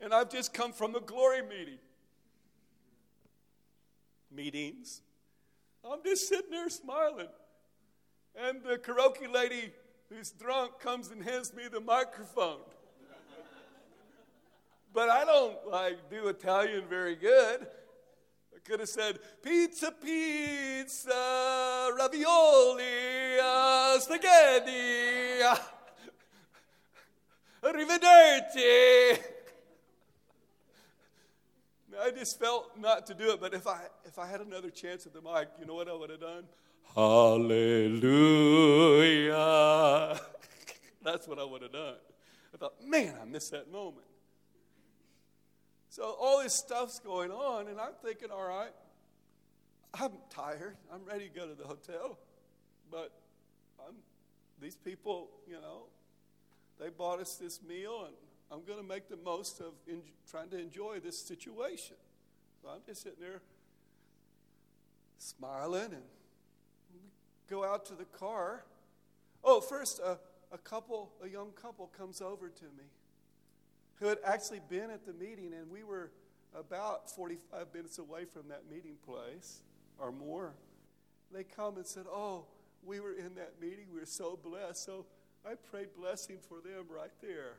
And 0.00 0.14
I've 0.14 0.30
just 0.30 0.54
come 0.54 0.72
from 0.72 0.94
a 0.94 1.00
glory 1.00 1.42
meeting. 1.42 1.78
Meetings. 4.30 5.02
I'm 5.84 5.98
just 6.04 6.28
sitting 6.28 6.50
there 6.50 6.68
smiling. 6.68 7.28
And 8.36 8.62
the 8.62 8.76
karaoke 8.76 9.32
lady 9.32 9.72
who's 10.08 10.30
drunk 10.30 10.78
comes 10.78 11.10
and 11.10 11.22
hands 11.22 11.52
me 11.54 11.64
the 11.68 11.80
microphone. 11.80 12.60
but 14.92 15.08
I 15.08 15.24
don't 15.24 15.66
like 15.68 16.10
do 16.10 16.28
Italian 16.28 16.84
very 16.88 17.16
good. 17.16 17.66
I 18.54 18.58
could 18.64 18.80
have 18.80 18.88
said 18.88 19.18
pizza, 19.42 19.92
pizza, 19.92 21.90
ravioli, 21.98 23.38
uh, 23.42 23.98
spaghetti, 23.98 25.42
uh, 25.42 25.56
arrivederci. 27.64 29.18
I 32.00 32.10
just 32.10 32.38
felt 32.38 32.78
not 32.78 33.06
to 33.06 33.14
do 33.14 33.30
it, 33.32 33.40
but 33.40 33.54
if 33.54 33.66
I 33.66 33.80
if 34.04 34.18
I 34.18 34.26
had 34.26 34.40
another 34.40 34.70
chance 34.70 35.06
at 35.06 35.12
the 35.12 35.20
mic, 35.20 35.48
you 35.58 35.66
know 35.66 35.74
what 35.74 35.88
I 35.88 35.94
would 35.94 36.10
have 36.10 36.20
done? 36.20 36.44
Hallelujah. 36.94 37.40
That's 41.02 41.26
what 41.28 41.38
I 41.38 41.44
would 41.44 41.62
have 41.62 41.72
done. 41.72 41.94
I 42.54 42.56
thought, 42.56 42.74
man, 42.84 43.14
I 43.20 43.24
missed 43.24 43.50
that 43.52 43.70
moment. 43.70 44.06
So 45.90 46.16
all 46.20 46.42
this 46.42 46.54
stuff's 46.54 46.98
going 47.00 47.30
on, 47.30 47.68
and 47.68 47.80
I'm 47.80 47.92
thinking, 48.04 48.30
all 48.30 48.46
right, 48.46 48.72
I'm 49.94 50.12
tired. 50.30 50.76
I'm 50.92 51.04
ready 51.04 51.28
to 51.28 51.34
go 51.34 51.46
to 51.46 51.54
the 51.54 51.64
hotel. 51.64 52.18
But 52.90 53.12
I'm, 53.86 53.94
these 54.60 54.76
people, 54.76 55.28
you 55.46 55.60
know, 55.60 55.84
they 56.78 56.90
bought 56.90 57.20
us 57.20 57.36
this 57.36 57.60
meal, 57.62 58.04
and 58.06 58.14
I'm 58.50 58.64
going 58.64 58.78
to 58.78 58.86
make 58.86 59.08
the 59.08 59.16
most 59.16 59.60
of 59.60 59.72
in, 59.86 60.02
trying 60.30 60.48
to 60.50 60.58
enjoy 60.58 61.00
this 61.00 61.18
situation. 61.18 61.96
So 62.62 62.68
I'm 62.68 62.80
just 62.86 63.02
sitting 63.02 63.20
there 63.20 63.40
smiling 65.18 65.92
and 65.92 66.02
go 67.48 67.64
out 67.64 67.86
to 67.86 67.94
the 67.94 68.04
car. 68.04 68.64
Oh, 69.44 69.60
first, 69.60 70.00
uh, 70.04 70.16
a 70.52 70.58
couple, 70.58 71.12
a 71.22 71.28
young 71.28 71.50
couple 71.52 71.88
comes 71.88 72.20
over 72.20 72.48
to 72.48 72.64
me 72.64 72.84
who 73.96 74.06
had 74.06 74.18
actually 74.24 74.60
been 74.68 74.90
at 74.90 75.04
the 75.04 75.12
meeting, 75.12 75.52
and 75.52 75.70
we 75.70 75.82
were 75.82 76.10
about 76.54 77.10
45 77.10 77.66
minutes 77.74 77.98
away 77.98 78.24
from 78.24 78.48
that 78.48 78.62
meeting 78.70 78.94
place 79.04 79.62
or 79.98 80.12
more. 80.12 80.54
They 81.32 81.44
come 81.44 81.76
and 81.76 81.86
said, 81.86 82.06
Oh, 82.10 82.46
we 82.84 83.00
were 83.00 83.12
in 83.12 83.34
that 83.34 83.54
meeting. 83.60 83.86
We 83.92 84.00
were 84.00 84.06
so 84.06 84.38
blessed. 84.42 84.84
So 84.84 85.04
I 85.44 85.54
prayed 85.54 85.88
blessing 85.96 86.38
for 86.48 86.60
them 86.60 86.84
right 86.88 87.10
there. 87.20 87.56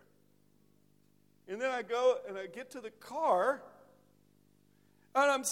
And 1.49 1.59
then 1.59 1.71
I 1.71 1.81
go 1.81 2.17
and 2.27 2.37
I 2.37 2.45
get 2.45 2.69
to 2.71 2.79
the 2.79 2.91
car, 2.91 3.63
and 5.15 5.31
I'm, 5.31 5.43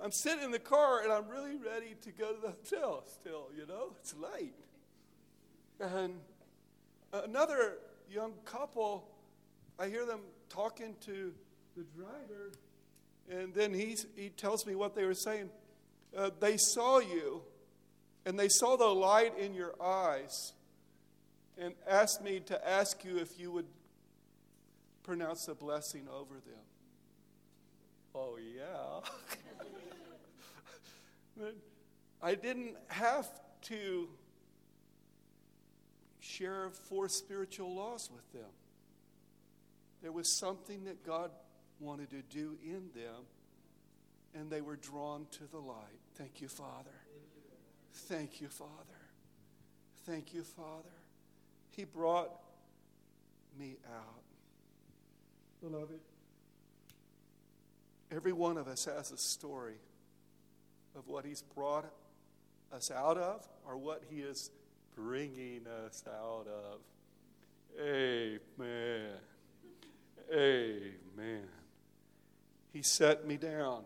I'm 0.00 0.12
sitting 0.12 0.44
in 0.44 0.52
the 0.52 0.60
car, 0.60 1.02
and 1.02 1.12
I'm 1.12 1.26
really 1.26 1.56
ready 1.56 1.96
to 2.02 2.12
go 2.12 2.32
to 2.32 2.40
the 2.40 2.48
hotel 2.50 3.02
still, 3.20 3.48
you 3.56 3.66
know? 3.66 3.92
It's 4.00 4.14
late. 4.14 4.54
And 5.80 6.14
another 7.12 7.78
young 8.08 8.34
couple, 8.44 9.10
I 9.80 9.88
hear 9.88 10.06
them 10.06 10.20
talking 10.48 10.94
to 11.06 11.32
the 11.76 11.82
driver, 11.96 12.52
and 13.28 13.52
then 13.52 13.74
he's, 13.74 14.06
he 14.14 14.28
tells 14.28 14.64
me 14.64 14.76
what 14.76 14.94
they 14.94 15.04
were 15.04 15.12
saying. 15.12 15.50
Uh, 16.16 16.30
they 16.38 16.56
saw 16.56 17.00
you, 17.00 17.42
and 18.24 18.38
they 18.38 18.48
saw 18.48 18.76
the 18.76 18.86
light 18.86 19.36
in 19.36 19.54
your 19.54 19.74
eyes, 19.82 20.52
and 21.58 21.74
asked 21.88 22.22
me 22.22 22.38
to 22.38 22.68
ask 22.68 23.04
you 23.04 23.18
if 23.18 23.40
you 23.40 23.50
would 23.50 23.66
pronounce 25.02 25.48
a 25.48 25.54
blessing 25.54 26.06
over 26.12 26.34
them. 26.34 26.64
Oh, 28.14 28.38
yeah. 28.38 29.00
I 32.22 32.34
didn't 32.34 32.76
have 32.88 33.28
to 33.62 34.08
share 36.20 36.70
four 36.70 37.08
spiritual 37.08 37.74
laws 37.74 38.10
with 38.12 38.30
them. 38.32 38.50
There 40.02 40.12
was 40.12 40.28
something 40.28 40.84
that 40.84 41.04
God 41.04 41.30
wanted 41.80 42.10
to 42.10 42.22
do 42.22 42.56
in 42.62 42.90
them, 42.94 43.24
and 44.34 44.50
they 44.50 44.60
were 44.60 44.76
drawn 44.76 45.26
to 45.32 45.44
the 45.50 45.58
light. 45.58 46.00
Thank 46.14 46.40
you, 46.40 46.48
Father. 46.48 46.90
Thank 47.92 48.40
you, 48.40 48.48
Father. 48.48 48.70
Thank 50.04 50.34
you, 50.34 50.42
Father. 50.42 50.88
He 51.70 51.84
brought 51.84 52.30
me 53.58 53.76
out. 53.86 54.31
Beloved, 55.62 56.00
every 58.10 58.32
one 58.32 58.56
of 58.56 58.66
us 58.66 58.86
has 58.86 59.12
a 59.12 59.16
story 59.16 59.76
of 60.96 61.06
what 61.06 61.24
He's 61.24 61.42
brought 61.42 61.84
us 62.72 62.90
out 62.90 63.16
of 63.16 63.46
or 63.64 63.76
what 63.76 64.02
He 64.10 64.22
is 64.22 64.50
bringing 64.96 65.66
us 65.86 66.02
out 66.08 66.48
of. 66.48 66.80
Amen. 67.80 69.12
Amen. 70.34 71.48
He 72.72 72.82
set 72.82 73.24
me 73.24 73.36
down. 73.36 73.84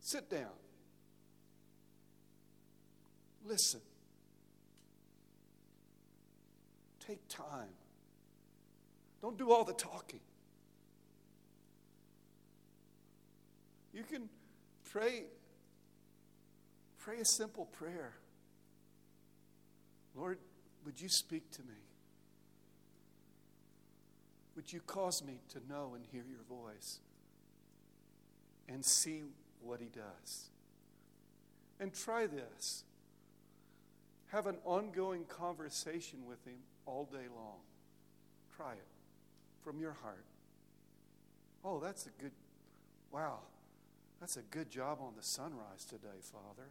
Sit 0.00 0.28
down. 0.28 0.46
Listen. 3.46 3.80
Take 7.06 7.26
time. 7.28 7.70
Don't 9.20 9.36
do 9.36 9.50
all 9.50 9.64
the 9.64 9.72
talking. 9.72 10.20
You 13.92 14.04
can 14.04 14.28
pray 14.92 15.24
pray 16.98 17.20
a 17.20 17.24
simple 17.24 17.66
prayer. 17.66 18.12
Lord, 20.14 20.38
would 20.84 21.00
you 21.00 21.08
speak 21.08 21.50
to 21.52 21.62
me? 21.62 21.74
Would 24.56 24.72
you 24.72 24.80
cause 24.80 25.22
me 25.24 25.40
to 25.50 25.60
know 25.68 25.92
and 25.94 26.04
hear 26.10 26.24
your 26.28 26.42
voice 26.48 26.98
and 28.68 28.84
see 28.84 29.22
what 29.62 29.80
he 29.80 29.86
does? 29.86 30.50
And 31.80 31.94
try 31.94 32.26
this. 32.26 32.84
Have 34.32 34.46
an 34.46 34.58
ongoing 34.64 35.24
conversation 35.24 36.26
with 36.26 36.44
him 36.44 36.58
all 36.86 37.04
day 37.04 37.26
long. 37.34 37.60
Try 38.56 38.72
it 38.72 38.97
from 39.68 39.80
your 39.80 39.96
heart. 40.02 40.24
Oh, 41.62 41.78
that's 41.78 42.06
a 42.06 42.10
good, 42.22 42.32
wow, 43.12 43.40
that's 44.18 44.38
a 44.38 44.42
good 44.42 44.70
job 44.70 44.96
on 45.02 45.12
the 45.14 45.22
sunrise 45.22 45.84
today, 45.86 46.22
Father. 46.22 46.70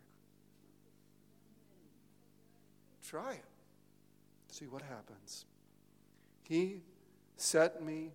Try 3.07 3.33
it. 3.33 3.45
See 4.49 4.65
what 4.65 4.81
happens. 4.81 5.45
He 6.41 6.81
set 7.35 7.83
me 7.83 8.13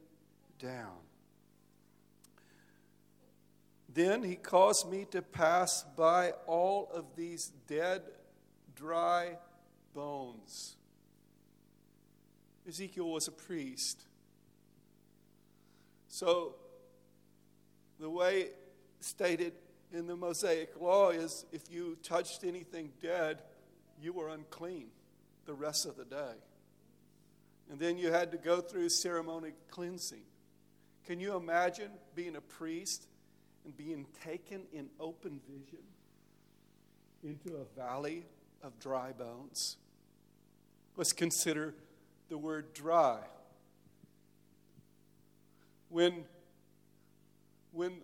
down. 0.58 0.98
Then 3.88 4.24
he 4.24 4.34
caused 4.34 4.90
me 4.90 5.06
to 5.12 5.22
pass 5.22 5.84
by 5.96 6.32
all 6.48 6.90
of 6.92 7.14
these 7.14 7.52
dead, 7.68 8.02
dry 8.74 9.36
bones. 9.94 10.74
Ezekiel 12.66 13.10
was 13.10 13.28
a 13.28 13.32
priest. 13.32 14.06
So, 16.12 16.56
the 17.98 18.10
way 18.10 18.48
stated 19.00 19.54
in 19.94 20.06
the 20.06 20.14
Mosaic 20.14 20.78
law 20.78 21.08
is 21.08 21.46
if 21.52 21.70
you 21.70 21.96
touched 22.02 22.44
anything 22.44 22.90
dead, 23.00 23.40
you 23.98 24.12
were 24.12 24.28
unclean 24.28 24.88
the 25.46 25.54
rest 25.54 25.86
of 25.86 25.96
the 25.96 26.04
day. 26.04 26.34
And 27.70 27.80
then 27.80 27.96
you 27.96 28.12
had 28.12 28.30
to 28.32 28.36
go 28.36 28.60
through 28.60 28.90
ceremonial 28.90 29.54
cleansing. 29.70 30.24
Can 31.06 31.18
you 31.18 31.34
imagine 31.34 31.92
being 32.14 32.36
a 32.36 32.42
priest 32.42 33.06
and 33.64 33.74
being 33.74 34.04
taken 34.22 34.64
in 34.74 34.90
open 35.00 35.40
vision 35.48 35.82
into 37.24 37.56
a 37.56 37.64
valley 37.74 38.26
of 38.62 38.78
dry 38.78 39.12
bones? 39.12 39.78
Let's 40.94 41.14
consider 41.14 41.72
the 42.28 42.36
word 42.36 42.74
dry. 42.74 43.20
When, 45.92 46.24
when 47.70 47.98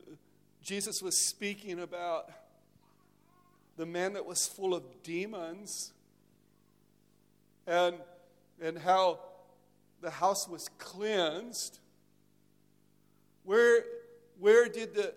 Jesus 0.62 1.00
was 1.00 1.16
speaking 1.16 1.80
about 1.80 2.30
the 3.78 3.86
man 3.86 4.12
that 4.12 4.26
was 4.26 4.46
full 4.46 4.74
of 4.74 4.84
demons 5.02 5.94
and, 7.66 7.96
and 8.60 8.76
how 8.76 9.20
the 10.02 10.10
house 10.10 10.46
was 10.46 10.68
cleansed, 10.76 11.78
where, 13.44 13.84
where 14.38 14.68
did 14.68 14.94
the, 14.94 15.14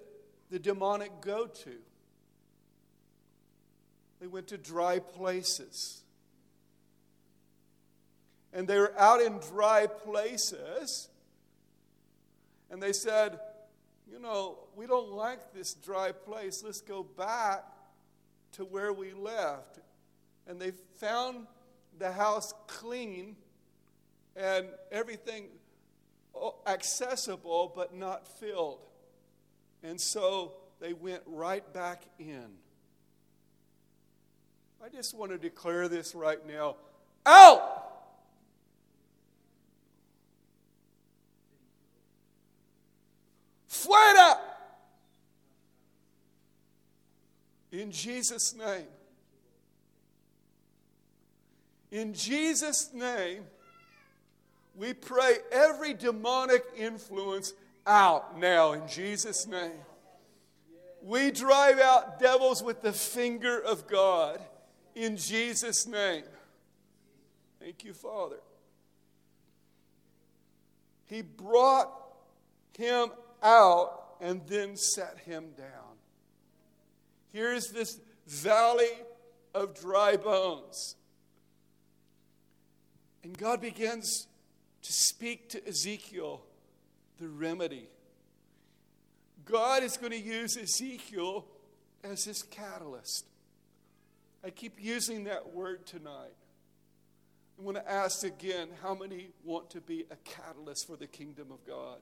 the 0.49 0.57
demonic 0.57 1.11
go 1.19 1.47
to? 1.47 1.73
They 4.21 4.27
went 4.27 4.47
to 4.47 4.57
dry 4.57 4.99
places 4.99 6.03
and 8.53 8.65
they 8.65 8.79
were 8.79 8.97
out 8.97 9.21
in 9.21 9.39
dry 9.39 9.87
places. 9.87 11.09
And 12.71 12.81
they 12.81 12.93
said, 12.93 13.39
You 14.11 14.19
know, 14.19 14.57
we 14.75 14.87
don't 14.87 15.11
like 15.11 15.53
this 15.53 15.73
dry 15.73 16.13
place. 16.13 16.63
Let's 16.63 16.81
go 16.81 17.03
back 17.03 17.65
to 18.53 18.63
where 18.63 18.93
we 18.93 19.13
left. 19.13 19.79
And 20.47 20.59
they 20.59 20.71
found 20.99 21.47
the 21.99 22.11
house 22.11 22.53
clean 22.67 23.35
and 24.35 24.67
everything 24.91 25.47
oh, 26.33 26.55
accessible 26.65 27.73
but 27.75 27.93
not 27.93 28.27
filled. 28.39 28.79
And 29.83 29.99
so 29.99 30.53
they 30.79 30.93
went 30.93 31.23
right 31.25 31.71
back 31.73 32.03
in. 32.17 32.47
I 34.83 34.89
just 34.89 35.15
want 35.15 35.31
to 35.31 35.37
declare 35.37 35.87
this 35.87 36.15
right 36.15 36.45
now 36.47 36.77
out! 37.25 37.80
In 47.71 47.91
Jesus' 47.91 48.53
name. 48.55 48.87
In 51.91 52.13
Jesus' 52.13 52.93
name, 52.93 53.43
we 54.75 54.93
pray 54.93 55.37
every 55.51 55.93
demonic 55.93 56.63
influence 56.77 57.53
out 57.85 58.39
now 58.39 58.73
in 58.73 58.87
Jesus' 58.87 59.45
name. 59.45 59.71
We 61.03 61.31
drive 61.31 61.79
out 61.79 62.19
devils 62.19 62.63
with 62.63 62.81
the 62.81 62.93
finger 62.93 63.59
of 63.59 63.87
God 63.87 64.39
in 64.95 65.17
Jesus' 65.17 65.87
name. 65.87 66.23
Thank 67.59 67.83
you, 67.83 67.93
Father. 67.93 68.39
He 71.05 71.21
brought 71.21 71.91
him 72.77 73.09
out 73.43 74.15
and 74.21 74.41
then 74.47 74.77
set 74.77 75.19
him 75.25 75.51
down. 75.57 75.90
Here's 77.31 77.67
this 77.69 77.99
valley 78.27 78.91
of 79.53 79.79
dry 79.79 80.17
bones. 80.17 80.95
And 83.23 83.37
God 83.37 83.61
begins 83.61 84.27
to 84.81 84.93
speak 84.93 85.49
to 85.49 85.67
Ezekiel 85.67 86.41
the 87.19 87.27
remedy. 87.27 87.87
God 89.45 89.83
is 89.83 89.97
going 89.97 90.11
to 90.11 90.19
use 90.19 90.57
Ezekiel 90.57 91.45
as 92.03 92.23
his 92.23 92.41
catalyst. 92.41 93.25
I 94.43 94.49
keep 94.49 94.73
using 94.79 95.25
that 95.25 95.53
word 95.53 95.85
tonight. 95.85 96.33
I 97.59 97.61
want 97.61 97.77
to 97.77 97.89
ask 97.89 98.23
again 98.23 98.69
how 98.81 98.95
many 98.95 99.29
want 99.43 99.69
to 99.71 99.81
be 99.81 100.05
a 100.09 100.15
catalyst 100.23 100.87
for 100.87 100.95
the 100.95 101.05
kingdom 101.05 101.51
of 101.51 101.63
God? 101.65 101.99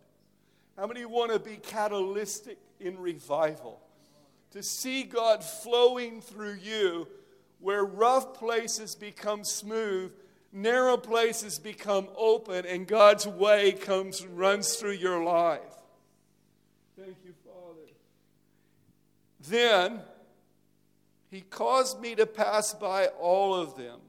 How 0.78 0.88
many 0.88 1.04
want 1.04 1.34
to 1.34 1.40
be 1.40 1.58
catalytic 1.58 2.58
in 2.80 2.98
revival? 2.98 3.82
To 4.52 4.64
see 4.64 5.04
God 5.04 5.44
flowing 5.44 6.22
through 6.22 6.58
you 6.64 7.08
where 7.60 7.84
rough 7.84 8.34
places 8.34 8.96
become 8.96 9.44
smooth, 9.44 10.12
narrow 10.52 10.98
places 10.98 11.60
become 11.60 12.08
open, 12.18 12.66
and 12.66 12.88
God's 12.88 13.28
way 13.28 13.74
comes 13.74 14.26
runs 14.26 14.76
through 14.76 14.94
your 14.94 15.24
life. 15.24 15.60
Thank 16.98 17.18
you, 17.24 17.34
Father. 17.46 17.92
Then 19.48 20.02
he 21.30 21.42
caused 21.42 22.02
me 22.02 22.16
to 22.16 22.26
pass 22.26 22.74
by 22.74 23.08
all 23.08 23.54
of 23.54 23.78
them. 23.78 24.00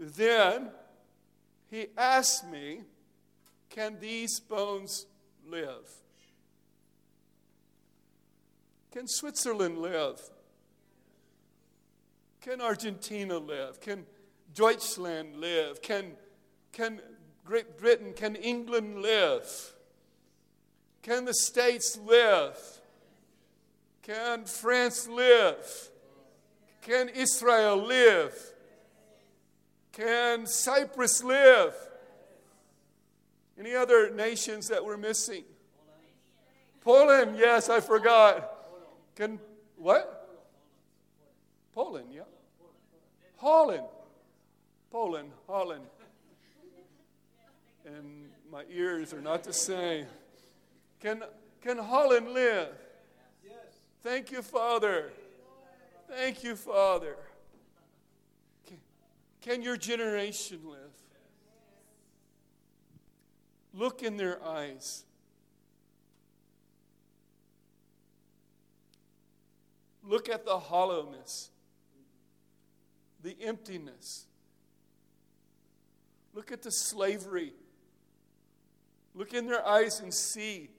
Then 0.00 0.70
he 1.70 1.88
asked 1.96 2.48
me, 2.48 2.80
can 3.68 3.98
these 4.00 4.40
bones 4.40 5.06
live? 5.46 5.88
Can 8.90 9.06
Switzerland 9.06 9.78
live? 9.78 10.20
Can 12.40 12.60
Argentina 12.60 13.38
live? 13.38 13.80
Can 13.80 14.06
Deutschland 14.54 15.36
live? 15.36 15.82
Can, 15.82 16.12
can 16.72 17.00
Great 17.44 17.78
Britain, 17.78 18.12
can 18.14 18.36
England 18.36 19.02
live? 19.02 19.72
Can 21.02 21.24
the 21.24 21.34
States 21.34 21.98
live? 22.04 22.58
Can 24.02 24.44
France 24.44 25.08
live? 25.08 25.90
Can 26.82 27.08
Israel 27.08 27.76
live? 27.76 28.34
Can 29.92 30.46
Cyprus 30.46 31.22
live? 31.22 31.74
Any 33.58 33.74
other 33.74 34.10
nations 34.10 34.68
that 34.68 34.84
we're 34.84 34.96
missing? 34.96 35.44
Poland, 36.82 37.36
yes, 37.38 37.68
I 37.68 37.80
forgot. 37.80 38.57
Can 39.18 39.40
what? 39.76 40.46
Poland, 41.74 42.06
yeah. 42.12 42.22
Holland. 43.36 43.82
Poland, 44.92 45.32
Holland. 45.48 45.84
And 47.84 48.30
my 48.48 48.62
ears 48.70 49.12
are 49.12 49.20
not 49.20 49.42
the 49.42 49.52
same. 49.52 50.06
Can 51.00 51.24
can 51.60 51.78
Holland 51.78 52.28
live? 52.28 52.68
Yes. 53.44 53.54
Thank 54.04 54.30
you, 54.30 54.40
Father. 54.40 55.10
Thank 56.08 56.44
you, 56.44 56.54
Father. 56.54 57.16
Can, 58.68 58.76
can 59.40 59.62
your 59.62 59.76
generation 59.76 60.60
live? 60.64 60.94
Look 63.74 64.04
in 64.04 64.16
their 64.16 64.40
eyes. 64.44 65.04
Look 70.08 70.30
at 70.30 70.46
the 70.46 70.58
hollowness, 70.58 71.50
the 73.22 73.36
emptiness. 73.42 74.24
Look 76.32 76.50
at 76.50 76.62
the 76.62 76.70
slavery. 76.70 77.52
Look 79.14 79.34
in 79.34 79.46
their 79.46 79.66
eyes 79.66 80.00
and 80.00 80.12
see 80.12 80.70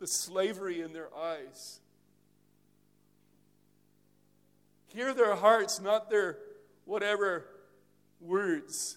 the 0.00 0.08
slavery 0.08 0.80
in 0.80 0.92
their 0.92 1.14
eyes. 1.16 1.78
Hear 4.88 5.14
their 5.14 5.36
hearts, 5.36 5.80
not 5.80 6.10
their 6.10 6.38
whatever 6.86 7.46
words. 8.20 8.96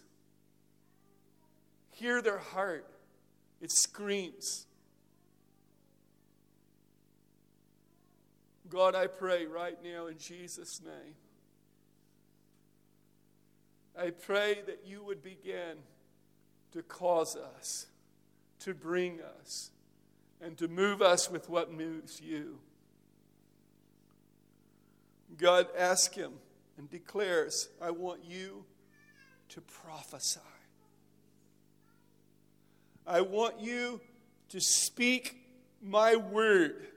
Hear 1.92 2.24
their 2.24 2.40
heart. 2.40 2.88
It 3.62 3.72
screams. 3.72 4.66
God, 8.70 8.96
I 8.96 9.08
pray 9.08 9.46
right 9.46 9.78
now 9.84 10.08
in 10.08 10.18
Jesus' 10.18 10.82
name. 10.84 11.16
I 13.98 14.12
pray 14.12 14.62
that 14.68 14.84
you 14.86 15.04
would 15.04 15.24
begin 15.24 15.78
to 16.74 16.84
cause 16.84 17.36
us, 17.36 17.88
to 18.60 18.74
bring 18.74 19.20
us, 19.40 19.72
and 20.42 20.58
to 20.58 20.68
move 20.68 21.02
us 21.02 21.32
with 21.32 21.50
what 21.50 21.72
moves 21.72 22.22
you. 22.22 22.60
God 25.38 25.68
asks 25.78 26.16
him 26.16 26.34
and 26.78 26.90
declares, 26.90 27.70
I 27.82 27.92
want 27.92 28.24
you 28.24 28.66
to 29.50 29.62
prophesy. 29.62 30.40
I 33.06 33.22
want 33.22 33.60
you 33.60 34.02
to 34.50 34.60
speak 34.60 35.38
my 35.82 36.16
word. 36.16 36.88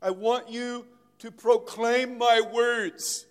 I 0.00 0.10
want 0.10 0.48
you 0.48 0.86
to 1.18 1.30
proclaim 1.30 2.18
my 2.18 2.40
words, 2.52 3.26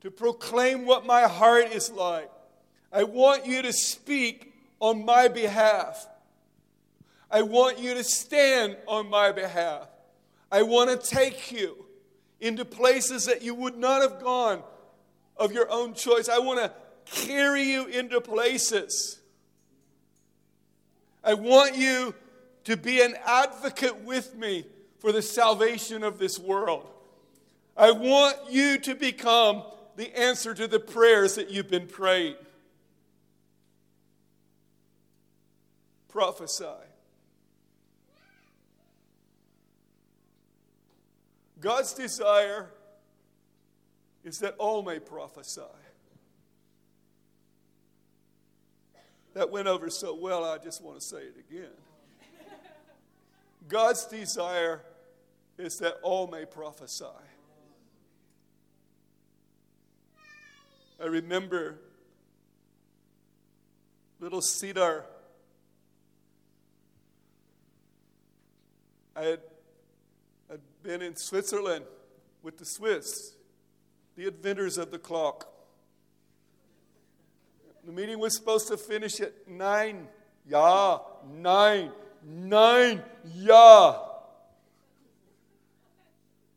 to 0.00 0.10
proclaim 0.10 0.86
what 0.86 1.04
my 1.04 1.22
heart 1.22 1.72
is 1.72 1.90
like. 1.90 2.30
I 2.92 3.04
want 3.04 3.46
you 3.46 3.62
to 3.62 3.72
speak 3.72 4.54
on 4.80 5.04
my 5.04 5.28
behalf. 5.28 6.06
I 7.30 7.42
want 7.42 7.78
you 7.78 7.94
to 7.94 8.04
stand 8.04 8.76
on 8.86 9.10
my 9.10 9.32
behalf. 9.32 9.88
I 10.50 10.62
want 10.62 10.88
to 10.90 11.14
take 11.14 11.52
you 11.52 11.84
into 12.40 12.64
places 12.64 13.26
that 13.26 13.42
you 13.42 13.54
would 13.54 13.76
not 13.76 14.02
have 14.02 14.22
gone 14.22 14.62
of 15.36 15.52
your 15.52 15.70
own 15.70 15.94
choice. 15.94 16.28
I 16.28 16.38
want 16.38 16.60
to 16.60 16.72
carry 17.04 17.62
you 17.62 17.86
into 17.86 18.20
places. 18.20 19.18
I 21.22 21.34
want 21.34 21.76
you 21.76 22.14
to 22.64 22.76
be 22.76 23.02
an 23.02 23.14
advocate 23.26 24.02
with 24.02 24.36
me 24.36 24.64
for 24.98 25.12
the 25.12 25.22
salvation 25.22 26.02
of 26.02 26.18
this 26.18 26.38
world. 26.38 26.86
I 27.76 27.92
want 27.92 28.36
you 28.50 28.78
to 28.78 28.94
become 28.94 29.62
the 29.96 30.16
answer 30.18 30.54
to 30.54 30.66
the 30.66 30.80
prayers 30.80 31.36
that 31.36 31.50
you've 31.50 31.70
been 31.70 31.86
praying. 31.86 32.34
Prophesy. 36.08 36.64
God's 41.60 41.92
desire 41.92 42.70
is 44.24 44.38
that 44.40 44.54
all 44.58 44.82
may 44.82 44.98
prophesy. 44.98 45.62
That 49.34 49.50
went 49.50 49.68
over 49.68 49.90
so 49.90 50.14
well, 50.14 50.44
I 50.44 50.58
just 50.58 50.82
want 50.82 50.98
to 50.98 51.04
say 51.04 51.18
it 51.18 51.36
again. 51.48 51.70
God's 53.68 54.06
desire 54.06 54.82
is 55.58 55.78
that 55.78 55.98
all 56.02 56.28
may 56.28 56.44
prophesy. 56.44 57.04
I 61.00 61.06
remember 61.06 61.78
little 64.20 64.40
Cedar. 64.40 65.04
I 69.14 69.22
had 69.22 69.40
I'd 70.50 70.60
been 70.82 71.02
in 71.02 71.16
Switzerland 71.16 71.84
with 72.42 72.58
the 72.58 72.64
Swiss, 72.64 73.34
the 74.16 74.28
inventors 74.28 74.78
of 74.78 74.90
the 74.90 74.98
clock. 74.98 75.52
The 77.84 77.92
meeting 77.92 78.18
was 78.18 78.36
supposed 78.36 78.68
to 78.68 78.76
finish 78.76 79.20
at 79.20 79.48
nine. 79.48 80.08
Yeah, 80.48 80.98
nine. 81.32 81.90
Nine. 82.22 83.02
Yeah. 83.24 84.07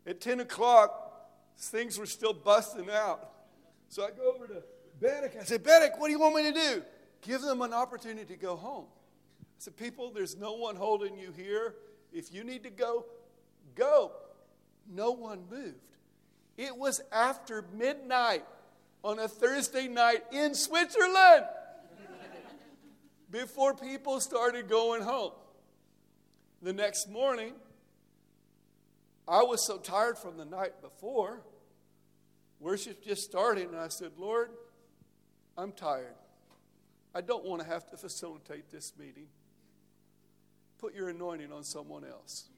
At 0.05 0.21
10 0.21 0.39
o'clock, 0.39 1.29
things 1.57 1.97
were 1.99 2.05
still 2.05 2.33
busting 2.33 2.89
out. 2.89 3.31
So 3.89 4.03
I 4.03 4.11
go 4.11 4.33
over 4.33 4.47
to 4.47 4.63
Bedek. 4.99 5.39
I 5.39 5.43
said, 5.43 5.63
Bedek, 5.63 5.99
what 5.99 6.07
do 6.07 6.11
you 6.11 6.19
want 6.19 6.35
me 6.35 6.43
to 6.43 6.53
do? 6.53 6.83
Give 7.21 7.41
them 7.41 7.61
an 7.61 7.73
opportunity 7.73 8.33
to 8.33 8.39
go 8.39 8.55
home. 8.55 8.85
I 9.41 9.45
said, 9.59 9.77
People, 9.77 10.11
there's 10.11 10.37
no 10.37 10.53
one 10.53 10.75
holding 10.75 11.17
you 11.17 11.31
here. 11.31 11.75
If 12.11 12.33
you 12.33 12.43
need 12.43 12.63
to 12.63 12.69
go, 12.69 13.05
Go. 13.75 14.11
No 14.87 15.11
one 15.11 15.43
moved. 15.49 15.75
It 16.57 16.75
was 16.75 17.01
after 17.11 17.65
midnight 17.73 18.43
on 19.03 19.19
a 19.19 19.27
Thursday 19.27 19.87
night 19.87 20.23
in 20.31 20.53
Switzerland 20.53 21.45
before 23.29 23.73
people 23.73 24.19
started 24.19 24.67
going 24.67 25.01
home. 25.01 25.31
The 26.61 26.73
next 26.73 27.09
morning, 27.09 27.53
I 29.31 29.43
was 29.43 29.65
so 29.65 29.77
tired 29.77 30.17
from 30.17 30.37
the 30.37 30.45
night 30.45 30.81
before. 30.81 31.41
Worship 32.59 33.03
just 33.03 33.23
started, 33.23 33.69
and 33.69 33.79
I 33.79 33.87
said, 33.87 34.11
Lord, 34.17 34.49
I'm 35.57 35.71
tired. 35.71 36.15
I 37.15 37.21
don't 37.21 37.45
want 37.45 37.61
to 37.61 37.67
have 37.67 37.89
to 37.89 37.97
facilitate 37.97 38.69
this 38.69 38.93
meeting. 38.99 39.27
Put 40.77 40.93
your 40.93 41.09
anointing 41.09 41.51
on 41.51 41.63
someone 41.63 42.03
else 42.05 42.49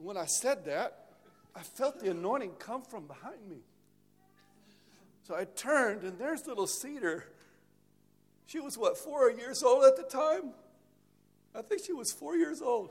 when 0.00 0.16
I 0.16 0.26
said 0.26 0.64
that, 0.66 1.06
I 1.54 1.60
felt 1.60 2.00
the 2.00 2.10
anointing 2.10 2.52
come 2.58 2.82
from 2.82 3.06
behind 3.06 3.48
me. 3.48 3.58
So 5.24 5.34
I 5.34 5.44
turned, 5.44 6.04
and 6.04 6.18
there's 6.18 6.46
little 6.46 6.66
Cedar. 6.66 7.26
She 8.46 8.60
was, 8.60 8.78
what, 8.78 8.96
four 8.96 9.30
years 9.30 9.62
old 9.62 9.84
at 9.84 9.96
the 9.96 10.04
time? 10.04 10.52
I 11.54 11.62
think 11.62 11.84
she 11.84 11.92
was 11.92 12.12
four 12.12 12.36
years 12.36 12.62
old. 12.62 12.90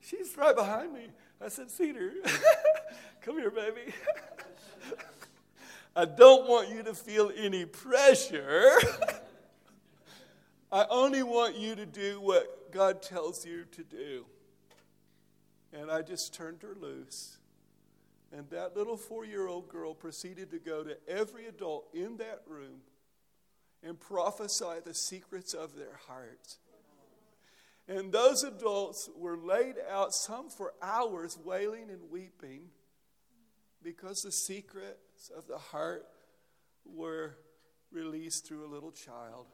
She's 0.00 0.36
right 0.36 0.54
behind 0.54 0.92
me. 0.92 1.08
I 1.40 1.48
said, 1.48 1.70
Cedar, 1.70 2.12
come 3.22 3.38
here, 3.38 3.50
baby. 3.50 3.92
I 5.96 6.04
don't 6.04 6.48
want 6.48 6.68
you 6.68 6.82
to 6.84 6.94
feel 6.94 7.32
any 7.36 7.64
pressure. 7.64 8.72
I 10.72 10.86
only 10.90 11.22
want 11.22 11.56
you 11.56 11.74
to 11.74 11.86
do 11.86 12.20
what 12.20 12.72
God 12.72 13.02
tells 13.02 13.44
you 13.44 13.64
to 13.72 13.82
do. 13.82 14.26
And 15.72 15.90
I 15.90 16.02
just 16.02 16.34
turned 16.34 16.62
her 16.62 16.76
loose. 16.78 17.38
And 18.32 18.48
that 18.50 18.76
little 18.76 18.96
four 18.96 19.24
year 19.24 19.46
old 19.48 19.68
girl 19.68 19.94
proceeded 19.94 20.50
to 20.50 20.58
go 20.58 20.84
to 20.84 20.96
every 21.08 21.46
adult 21.46 21.88
in 21.94 22.18
that 22.18 22.42
room 22.46 22.82
and 23.82 23.98
prophesy 23.98 24.80
the 24.84 24.94
secrets 24.94 25.54
of 25.54 25.74
their 25.76 25.98
hearts. 26.06 26.58
And 27.88 28.12
those 28.12 28.42
adults 28.42 29.08
were 29.16 29.38
laid 29.38 29.76
out, 29.90 30.12
some 30.12 30.50
for 30.50 30.74
hours, 30.82 31.38
wailing 31.42 31.88
and 31.90 32.10
weeping 32.10 32.68
because 33.82 34.20
the 34.20 34.30
secrets 34.32 35.30
of 35.34 35.46
the 35.46 35.56
heart 35.56 36.06
were 36.84 37.36
released 37.90 38.46
through 38.46 38.66
a 38.66 38.70
little 38.70 38.90
child. 38.92 39.46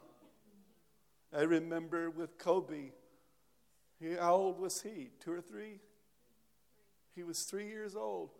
I 1.33 1.43
remember 1.43 2.11
with 2.11 2.37
Kobe, 2.37 2.91
he, 4.01 4.15
how 4.15 4.35
old 4.35 4.59
was 4.59 4.83
he? 4.83 5.11
Two 5.21 5.33
or 5.33 5.41
three? 5.41 5.79
He 7.15 7.23
was 7.23 7.43
three 7.43 7.69
years 7.69 7.95
old. 7.95 8.31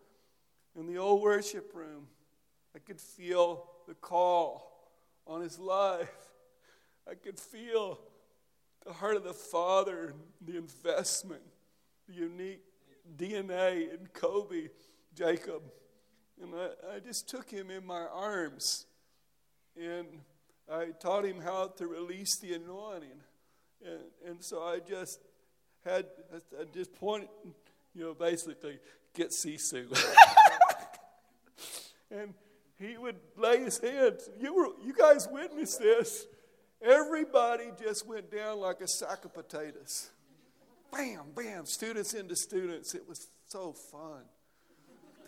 In 0.77 0.87
the 0.87 0.97
old 0.97 1.21
worship 1.21 1.71
room, 1.73 2.07
I 2.75 2.79
could 2.79 2.99
feel 2.99 3.69
the 3.87 3.93
call 3.93 4.91
on 5.25 5.41
his 5.41 5.57
life. 5.57 6.09
I 7.09 7.13
could 7.13 7.39
feel 7.39 7.99
the 8.85 8.93
heart 8.93 9.15
of 9.15 9.23
the 9.23 9.33
Father, 9.33 10.13
the 10.41 10.57
investment, 10.57 11.41
the 12.07 12.13
unique 12.13 12.61
DNA 13.17 13.91
in 13.91 14.07
Kobe, 14.13 14.69
Jacob. 15.15 15.63
And 16.41 16.53
I, 16.53 16.95
I 16.95 16.99
just 16.99 17.27
took 17.27 17.49
him 17.49 17.71
in 17.71 17.85
my 17.85 18.01
arms 18.01 18.85
and 19.75 20.07
I 20.71 20.87
taught 20.99 21.25
him 21.25 21.41
how 21.41 21.67
to 21.77 21.87
release 21.87 22.35
the 22.35 22.53
anointing. 22.53 23.21
And, 23.83 23.99
and 24.27 24.43
so 24.43 24.63
I 24.63 24.79
just 24.79 25.19
had, 25.83 26.05
I 26.33 26.63
just 26.73 26.91
you 27.01 27.27
know, 27.95 28.13
basically, 28.13 28.79
get 29.13 29.29
Sisu. 29.29 29.87
and 32.11 32.33
he 32.77 32.97
would 32.97 33.17
lay 33.37 33.59
his 33.59 33.79
hands. 33.79 34.29
You, 34.39 34.53
were, 34.53 34.69
you 34.83 34.93
guys 34.93 35.27
witnessed 35.31 35.79
this. 35.79 36.27
Everybody 36.81 37.71
just 37.81 38.05
went 38.07 38.31
down 38.31 38.59
like 38.59 38.81
a 38.81 38.87
sack 38.87 39.25
of 39.25 39.33
potatoes. 39.33 40.09
Bam, 40.91 41.23
bam, 41.35 41.65
students 41.65 42.13
into 42.13 42.35
students. 42.35 42.93
It 42.93 43.07
was 43.07 43.27
so 43.47 43.73
fun. 43.73 44.21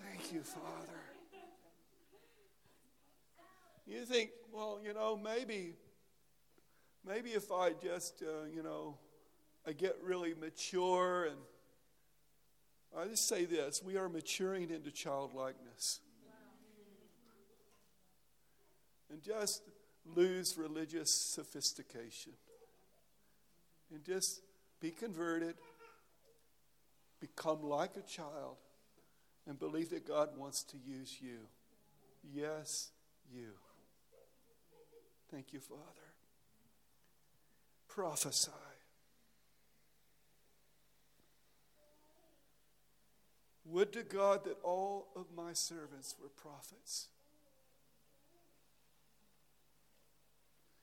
Thank 0.10 0.34
you, 0.34 0.42
Father. 0.42 1.00
You 3.86 4.04
think, 4.04 4.32
well, 4.52 4.80
you 4.84 4.94
know, 4.94 5.16
maybe, 5.16 5.74
maybe 7.06 7.30
if 7.32 7.52
I 7.52 7.72
just, 7.72 8.22
uh, 8.22 8.46
you 8.54 8.62
know, 8.62 8.98
I 9.66 9.72
get 9.72 9.98
really 10.04 10.34
mature 10.34 11.26
and 11.26 11.38
I 12.98 13.06
just 13.08 13.28
say 13.28 13.46
this 13.46 13.82
we 13.84 13.98
are 13.98 14.10
maturing 14.10 14.72
into 14.72 14.92
childlikeness. 14.92 16.02
And 19.10 19.22
just 19.22 19.64
lose 20.16 20.58
religious 20.58 21.12
sophistication. 21.12 22.34
And 23.94 24.04
just 24.04 24.42
be 24.82 24.92
converted, 24.92 25.56
become 27.20 27.64
like 27.64 27.92
a 27.98 28.02
child, 28.02 28.58
and 29.48 29.58
believe 29.58 29.90
that 29.92 30.08
God 30.08 30.38
wants 30.38 30.64
to 30.64 30.78
use 30.78 31.18
you. 31.22 31.38
Yes, 32.34 32.90
you. 33.34 33.52
Thank 35.32 35.54
you, 35.54 35.60
Father. 35.60 35.82
Prophesy. 37.88 38.52
Would 43.66 43.92
to 43.94 44.04
God 44.04 44.46
that 44.46 44.58
all 44.64 45.08
of 45.16 45.26
my 45.36 45.52
servants 45.54 46.16
were 46.22 46.30
prophets. 46.30 47.08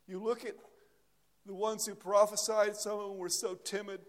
You 0.07 0.23
look 0.23 0.45
at 0.45 0.55
the 1.47 1.55
ones 1.55 1.87
who 1.87 1.95
prophesied, 1.95 2.77
some 2.77 2.99
of 2.99 3.09
them 3.09 3.19
were 3.19 3.29
so 3.29 3.55
timid. 3.55 4.01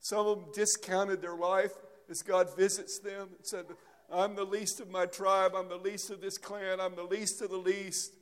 Some 0.00 0.26
of 0.26 0.38
them 0.38 0.46
discounted 0.52 1.22
their 1.22 1.36
life 1.36 1.72
as 2.10 2.22
God 2.22 2.54
visits 2.56 2.98
them 2.98 3.28
and 3.36 3.46
said, 3.46 3.66
I'm 4.12 4.34
the 4.34 4.44
least 4.44 4.80
of 4.80 4.90
my 4.90 5.06
tribe, 5.06 5.52
I'm 5.56 5.68
the 5.68 5.76
least 5.76 6.10
of 6.10 6.20
this 6.20 6.38
clan, 6.38 6.80
I'm 6.80 6.94
the 6.94 7.04
least 7.04 7.40
of 7.40 7.50
the 7.50 7.56
least. 7.56 8.12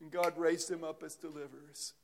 And 0.00 0.10
God 0.10 0.36
raised 0.36 0.68
them 0.68 0.84
up 0.84 1.02
as 1.02 1.16
deliverers. 1.16 1.94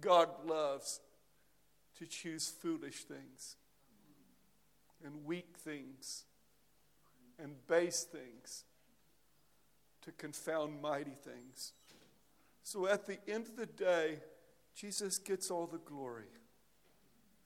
God 0.00 0.28
loves 0.46 1.00
to 1.98 2.06
choose 2.06 2.48
foolish 2.48 3.04
things 3.04 3.56
and 5.04 5.24
weak 5.24 5.56
things 5.58 6.24
and 7.38 7.54
base 7.66 8.04
things 8.04 8.64
to 10.06 10.12
confound 10.12 10.80
mighty 10.80 11.16
things. 11.24 11.72
So 12.62 12.86
at 12.86 13.06
the 13.06 13.18
end 13.28 13.46
of 13.48 13.56
the 13.56 13.66
day, 13.66 14.20
Jesus 14.76 15.18
gets 15.18 15.50
all 15.50 15.66
the 15.66 15.78
glory. 15.78 16.30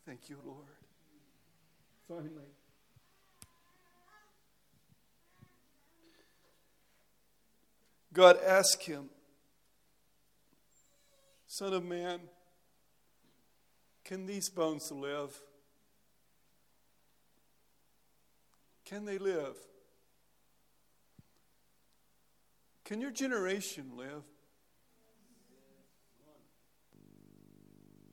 Thank 0.07 0.29
you, 0.29 0.37
Lord. 0.45 0.67
Finally, 2.07 2.51
God 8.13 8.37
asked 8.47 8.85
him, 8.85 9.09
Son 11.47 11.73
of 11.73 11.85
man, 11.85 12.21
can 14.05 14.27
these 14.27 14.51
bones 14.51 14.93
live? 14.93 15.35
Can 18.85 19.07
they 19.07 19.19
live? 19.19 19.57
Can 22.91 23.01
your 23.01 23.13
generation 23.13 23.93
live? 23.97 24.25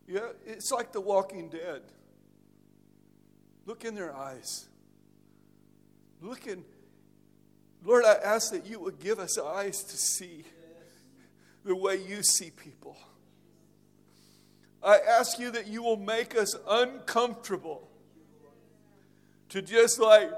Yeah, 0.08 0.20
it's 0.46 0.72
like 0.72 0.92
the 0.92 1.02
walking 1.02 1.50
dead. 1.50 1.82
Look 3.66 3.86
in 3.86 3.96
their 3.96 4.16
eyes. 4.16 4.68
Look 6.22 6.46
in. 6.46 6.64
Lord, 7.84 8.06
I 8.06 8.18
ask 8.24 8.52
that 8.52 8.68
you 8.68 8.80
would 8.80 9.00
give 9.00 9.18
us 9.18 9.40
eyes 9.40 9.82
to 9.82 9.98
see 9.98 10.44
the 11.66 11.76
way 11.76 11.96
you 11.96 12.22
see 12.22 12.52
people. 12.52 12.98
I 14.84 15.00
ask 15.00 15.40
you 15.40 15.50
that 15.54 15.66
you 15.66 15.82
will 15.82 15.98
make 15.98 16.38
us 16.38 16.56
uncomfortable 16.70 17.90
to 19.50 19.64
just 19.64 20.00
like 20.00 20.30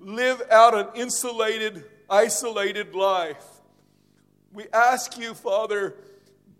live 0.00 0.40
out 0.50 0.74
an 0.74 0.86
insulated, 0.94 1.84
isolated 2.08 2.94
life. 2.94 3.44
We 4.52 4.66
ask 4.72 5.18
you, 5.18 5.34
Father, 5.34 5.94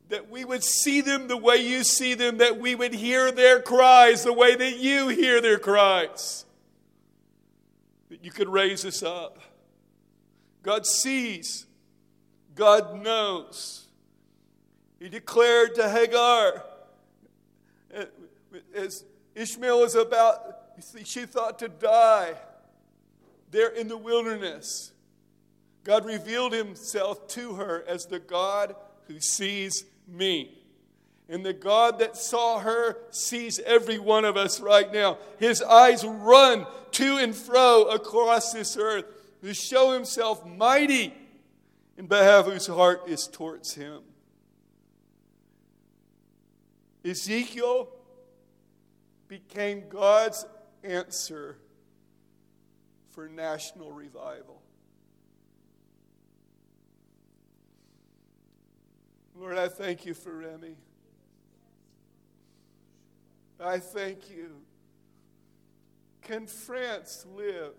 that 0.08 0.30
we 0.30 0.44
would 0.44 0.64
see 0.64 1.00
them 1.00 1.28
the 1.28 1.36
way 1.36 1.56
you 1.56 1.84
see 1.84 2.14
them, 2.14 2.38
that 2.38 2.58
we 2.58 2.74
would 2.74 2.94
hear 2.94 3.32
their 3.32 3.60
cries 3.60 4.24
the 4.24 4.32
way 4.32 4.54
that 4.54 4.78
you 4.78 5.08
hear 5.08 5.40
their 5.40 5.58
cries. 5.58 6.44
That 8.10 8.24
you 8.24 8.30
could 8.30 8.48
raise 8.48 8.84
us 8.84 9.02
up. 9.02 9.38
God 10.62 10.86
sees, 10.86 11.66
God 12.54 13.02
knows. 13.02 13.88
He 15.00 15.08
declared 15.08 15.74
to 15.74 15.88
Hagar, 15.88 16.62
as 18.74 19.04
Ishmael 19.34 19.80
was 19.80 19.94
about, 19.94 20.58
she 21.04 21.26
thought 21.26 21.58
to 21.58 21.68
die 21.68 22.34
there 23.50 23.70
in 23.70 23.88
the 23.88 23.96
wilderness. 23.96 24.91
God 25.84 26.04
revealed 26.04 26.52
himself 26.52 27.26
to 27.28 27.54
her 27.54 27.84
as 27.88 28.06
the 28.06 28.18
God 28.18 28.74
who 29.08 29.20
sees 29.20 29.84
me. 30.06 30.58
And 31.28 31.44
the 31.44 31.52
God 31.52 31.98
that 32.00 32.16
saw 32.16 32.60
her 32.60 32.98
sees 33.10 33.58
every 33.60 33.98
one 33.98 34.24
of 34.24 34.36
us 34.36 34.60
right 34.60 34.92
now. 34.92 35.18
His 35.38 35.62
eyes 35.62 36.04
run 36.04 36.66
to 36.92 37.16
and 37.16 37.34
fro 37.34 37.84
across 37.84 38.52
this 38.52 38.76
earth 38.76 39.06
to 39.42 39.54
show 39.54 39.92
himself 39.92 40.46
mighty 40.46 41.14
in 41.96 42.06
behalf 42.06 42.44
whose 42.44 42.66
heart 42.66 43.02
is 43.06 43.26
towards 43.26 43.74
him. 43.74 44.02
Ezekiel 47.04 47.88
became 49.26 49.84
God's 49.88 50.46
answer 50.84 51.56
for 53.10 53.28
national 53.28 53.90
revival. 53.90 54.62
Lord, 59.42 59.58
I 59.58 59.66
thank 59.66 60.06
you 60.06 60.14
for 60.14 60.30
Remy. 60.30 60.76
I 63.58 63.80
thank 63.80 64.30
you. 64.30 64.60
Can 66.20 66.46
France 66.46 67.26
live? 67.34 67.74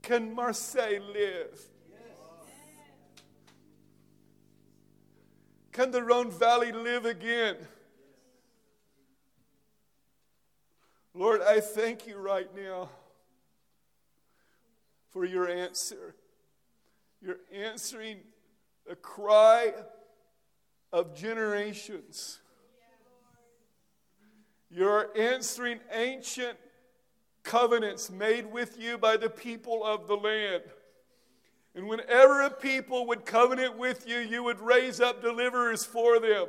Can 0.00 0.32
Marseille 0.32 1.00
live? 1.12 1.60
Can 5.72 5.90
the 5.90 6.04
Rhone 6.04 6.30
Valley 6.30 6.70
live 6.70 7.04
again? 7.04 7.56
Lord, 11.14 11.42
I 11.42 11.58
thank 11.58 12.06
you 12.06 12.16
right 12.16 12.48
now 12.54 12.90
for 15.10 15.24
your 15.24 15.48
answer. 15.48 16.14
You're 17.24 17.40
answering 17.54 18.18
the 18.86 18.96
cry 18.96 19.72
of 20.92 21.14
generations. 21.14 22.40
You're 24.68 25.08
answering 25.16 25.78
ancient 25.92 26.58
covenants 27.44 28.10
made 28.10 28.50
with 28.50 28.76
you 28.78 28.98
by 28.98 29.16
the 29.16 29.30
people 29.30 29.84
of 29.84 30.08
the 30.08 30.16
land. 30.16 30.62
And 31.76 31.88
whenever 31.88 32.42
a 32.42 32.50
people 32.50 33.06
would 33.06 33.24
covenant 33.24 33.78
with 33.78 34.08
you, 34.08 34.18
you 34.18 34.42
would 34.42 34.60
raise 34.60 35.00
up 35.00 35.22
deliverers 35.22 35.84
for 35.84 36.18
them. 36.18 36.46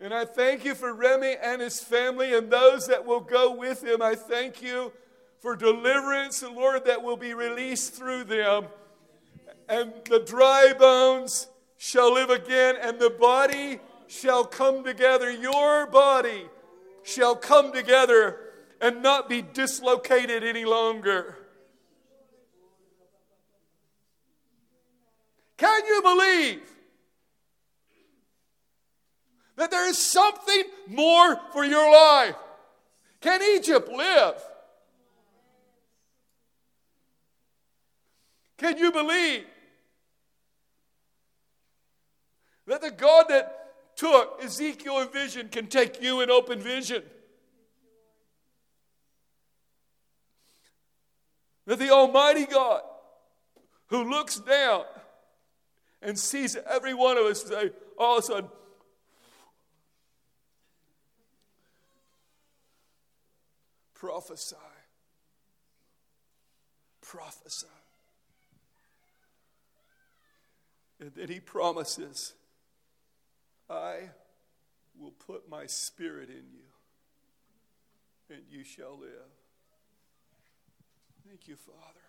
And 0.00 0.14
I 0.14 0.24
thank 0.24 0.64
you 0.64 0.74
for 0.74 0.92
Remy 0.94 1.36
and 1.42 1.60
his 1.60 1.80
family 1.80 2.34
and 2.34 2.50
those 2.50 2.86
that 2.86 3.04
will 3.04 3.20
go 3.20 3.52
with 3.52 3.84
him. 3.84 4.00
I 4.00 4.14
thank 4.14 4.62
you 4.62 4.92
for 5.38 5.54
deliverance, 5.54 6.42
Lord, 6.42 6.86
that 6.86 7.02
will 7.02 7.16
be 7.16 7.34
released 7.34 7.94
through 7.94 8.24
them 8.24 8.66
and 9.68 9.92
the 10.08 10.20
dry 10.20 10.72
bones 10.78 11.48
shall 11.76 12.14
live 12.14 12.30
again, 12.30 12.76
and 12.80 12.98
the 12.98 13.10
body 13.10 13.80
shall 14.06 14.44
come 14.44 14.84
together. 14.84 15.30
Your 15.30 15.86
body 15.86 16.44
shall 17.02 17.36
come 17.36 17.72
together 17.72 18.38
and 18.80 19.02
not 19.02 19.28
be 19.28 19.42
dislocated 19.42 20.44
any 20.44 20.64
longer. 20.64 21.36
Can 25.56 25.86
you 25.86 26.02
believe 26.02 26.60
That 29.56 29.70
there 29.70 29.88
is 29.88 29.98
something 29.98 30.64
more 30.86 31.40
for 31.52 31.64
your 31.64 31.90
life. 31.90 32.36
Can 33.20 33.40
Egypt 33.42 33.88
live? 33.88 34.34
Can 38.58 38.78
you 38.78 38.92
believe 38.92 39.44
that 42.66 42.80
the 42.80 42.90
God 42.90 43.26
that 43.28 43.96
took 43.96 44.40
Ezekiel 44.42 45.00
in 45.00 45.08
vision 45.08 45.48
can 45.48 45.66
take 45.66 46.02
you 46.02 46.20
in 46.20 46.30
open 46.30 46.60
vision? 46.60 47.02
That 51.66 51.78
the 51.78 51.90
Almighty 51.90 52.46
God 52.46 52.82
who 53.88 54.08
looks 54.08 54.38
down 54.40 54.84
and 56.02 56.18
sees 56.18 56.56
every 56.68 56.94
one 56.94 57.16
of 57.16 57.24
us 57.24 57.44
say, 57.44 57.70
all 57.98 58.18
of 58.18 58.24
a 58.24 58.26
sudden, 58.26 58.50
prophesy. 63.94 64.56
Prophesy. 67.02 67.66
And 71.00 71.12
then 71.14 71.28
he 71.28 71.40
promises, 71.40 72.34
I 73.68 74.10
will 74.98 75.12
put 75.12 75.48
my 75.48 75.66
spirit 75.66 76.28
in 76.28 76.44
you, 76.52 76.66
and 78.30 78.42
you 78.50 78.64
shall 78.64 78.98
live. 78.98 79.30
Thank 81.26 81.48
you, 81.48 81.56
Father. 81.56 82.06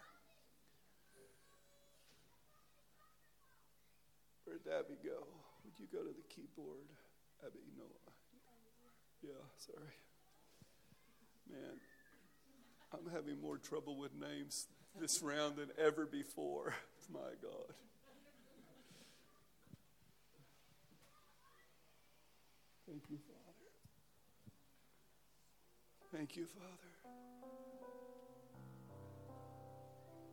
Where'd 4.45 4.61
Abby 4.67 4.95
go? 5.03 5.25
Would 5.65 5.73
you 5.79 5.87
go 5.91 5.99
to 5.99 6.13
the 6.13 6.23
keyboard? 6.33 6.87
Abby, 7.45 7.59
no. 7.77 7.83
Yeah, 9.23 9.31
sorry. 9.57 9.93
Man, 11.49 11.79
I'm 12.93 13.11
having 13.11 13.41
more 13.41 13.57
trouble 13.57 13.97
with 13.97 14.11
names 14.15 14.67
this 14.99 15.21
round 15.21 15.57
than 15.57 15.69
ever 15.77 16.05
before. 16.05 16.75
My 17.11 17.19
God. 17.41 17.73
Thank 22.87 23.03
you, 23.09 23.17
Father. 23.17 23.37
Thank 26.13 26.37
you, 26.37 26.45
Father. 26.45 26.87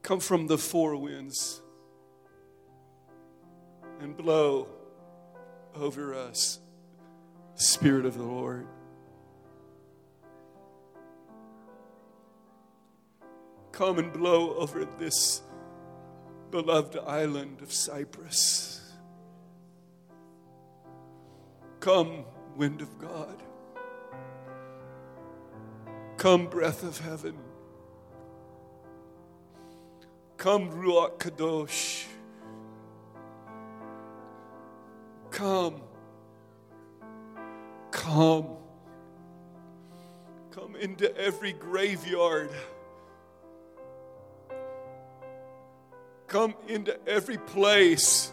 Come 0.02 0.20
from 0.20 0.46
the 0.46 0.56
four 0.56 0.96
winds 0.96 1.60
and 4.00 4.16
blow 4.16 4.68
over 5.74 6.14
us, 6.14 6.60
Spirit 7.56 8.06
of 8.06 8.16
the 8.16 8.22
Lord. 8.22 8.68
Come 13.72 13.98
and 13.98 14.12
blow 14.12 14.54
over 14.54 14.84
this 14.84 15.42
beloved 16.52 16.96
island 17.04 17.62
of 17.62 17.72
Cyprus. 17.72 18.80
Come, 21.80 22.24
wind 22.56 22.80
of 22.80 22.98
God. 22.98 23.42
Come, 26.16 26.46
breath 26.46 26.82
of 26.82 26.98
heaven. 26.98 27.34
Come, 30.36 30.70
Ruach 30.70 31.18
Kadosh. 31.18 32.06
Come. 35.30 35.80
Come. 37.90 38.56
Come 40.50 40.76
into 40.76 41.16
every 41.16 41.52
graveyard. 41.52 42.50
Come 46.26 46.54
into 46.68 46.96
every 47.08 47.38
place 47.38 48.32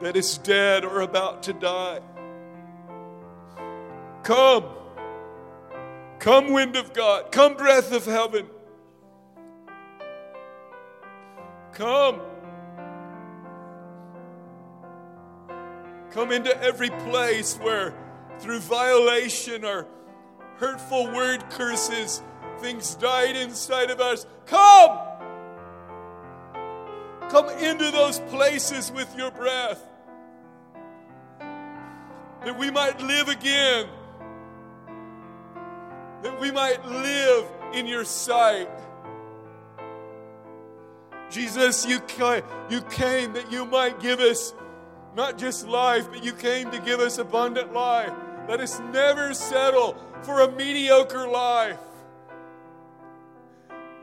that 0.00 0.16
is 0.16 0.38
dead 0.38 0.84
or 0.84 1.00
about 1.02 1.42
to 1.44 1.52
die. 1.52 2.00
Come. 4.22 4.64
Come, 6.20 6.52
wind 6.52 6.76
of 6.76 6.92
God. 6.92 7.32
Come, 7.32 7.56
breath 7.56 7.92
of 7.92 8.04
heaven. 8.04 8.46
Come. 11.72 12.20
Come 16.12 16.30
into 16.30 16.56
every 16.62 16.90
place 16.90 17.56
where, 17.56 17.94
through 18.38 18.60
violation 18.60 19.64
or 19.64 19.86
hurtful 20.56 21.10
word 21.10 21.48
curses, 21.50 22.22
things 22.60 22.94
died 22.94 23.34
inside 23.34 23.90
of 23.90 24.00
us. 24.00 24.26
Come! 24.46 24.98
Come 27.28 27.48
into 27.58 27.90
those 27.90 28.20
places 28.20 28.92
with 28.92 29.16
your 29.16 29.30
breath 29.30 29.82
that 32.44 32.58
we 32.58 32.70
might 32.70 33.00
live 33.00 33.28
again 33.28 33.88
that 36.22 36.40
we 36.40 36.50
might 36.50 36.84
live 36.86 37.46
in 37.74 37.86
your 37.86 38.04
sight. 38.04 38.68
Jesus, 41.30 41.86
you, 41.86 42.00
you 42.68 42.82
came 42.82 43.32
that 43.32 43.50
you 43.50 43.64
might 43.64 44.00
give 44.00 44.20
us 44.20 44.54
not 45.16 45.38
just 45.38 45.66
life, 45.66 46.08
but 46.10 46.24
you 46.24 46.32
came 46.32 46.70
to 46.70 46.78
give 46.80 47.00
us 47.00 47.18
abundant 47.18 47.72
life. 47.72 48.12
Let 48.48 48.60
us 48.60 48.80
never 48.92 49.34
settle 49.34 49.96
for 50.22 50.40
a 50.40 50.52
mediocre 50.52 51.26
life. 51.26 51.78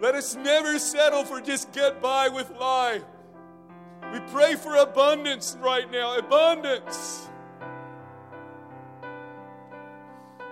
Let 0.02 0.16
us 0.16 0.36
never 0.36 0.80
settle 0.80 1.26
for 1.26 1.42
just 1.42 1.72
get 1.74 2.02
by 2.02 2.30
with 2.30 2.50
life. 2.52 3.04
We 4.14 4.20
pray 4.32 4.56
for 4.56 4.76
abundance 4.76 5.58
right 5.62 5.90
now. 5.92 6.18
Abundance. 6.18 7.28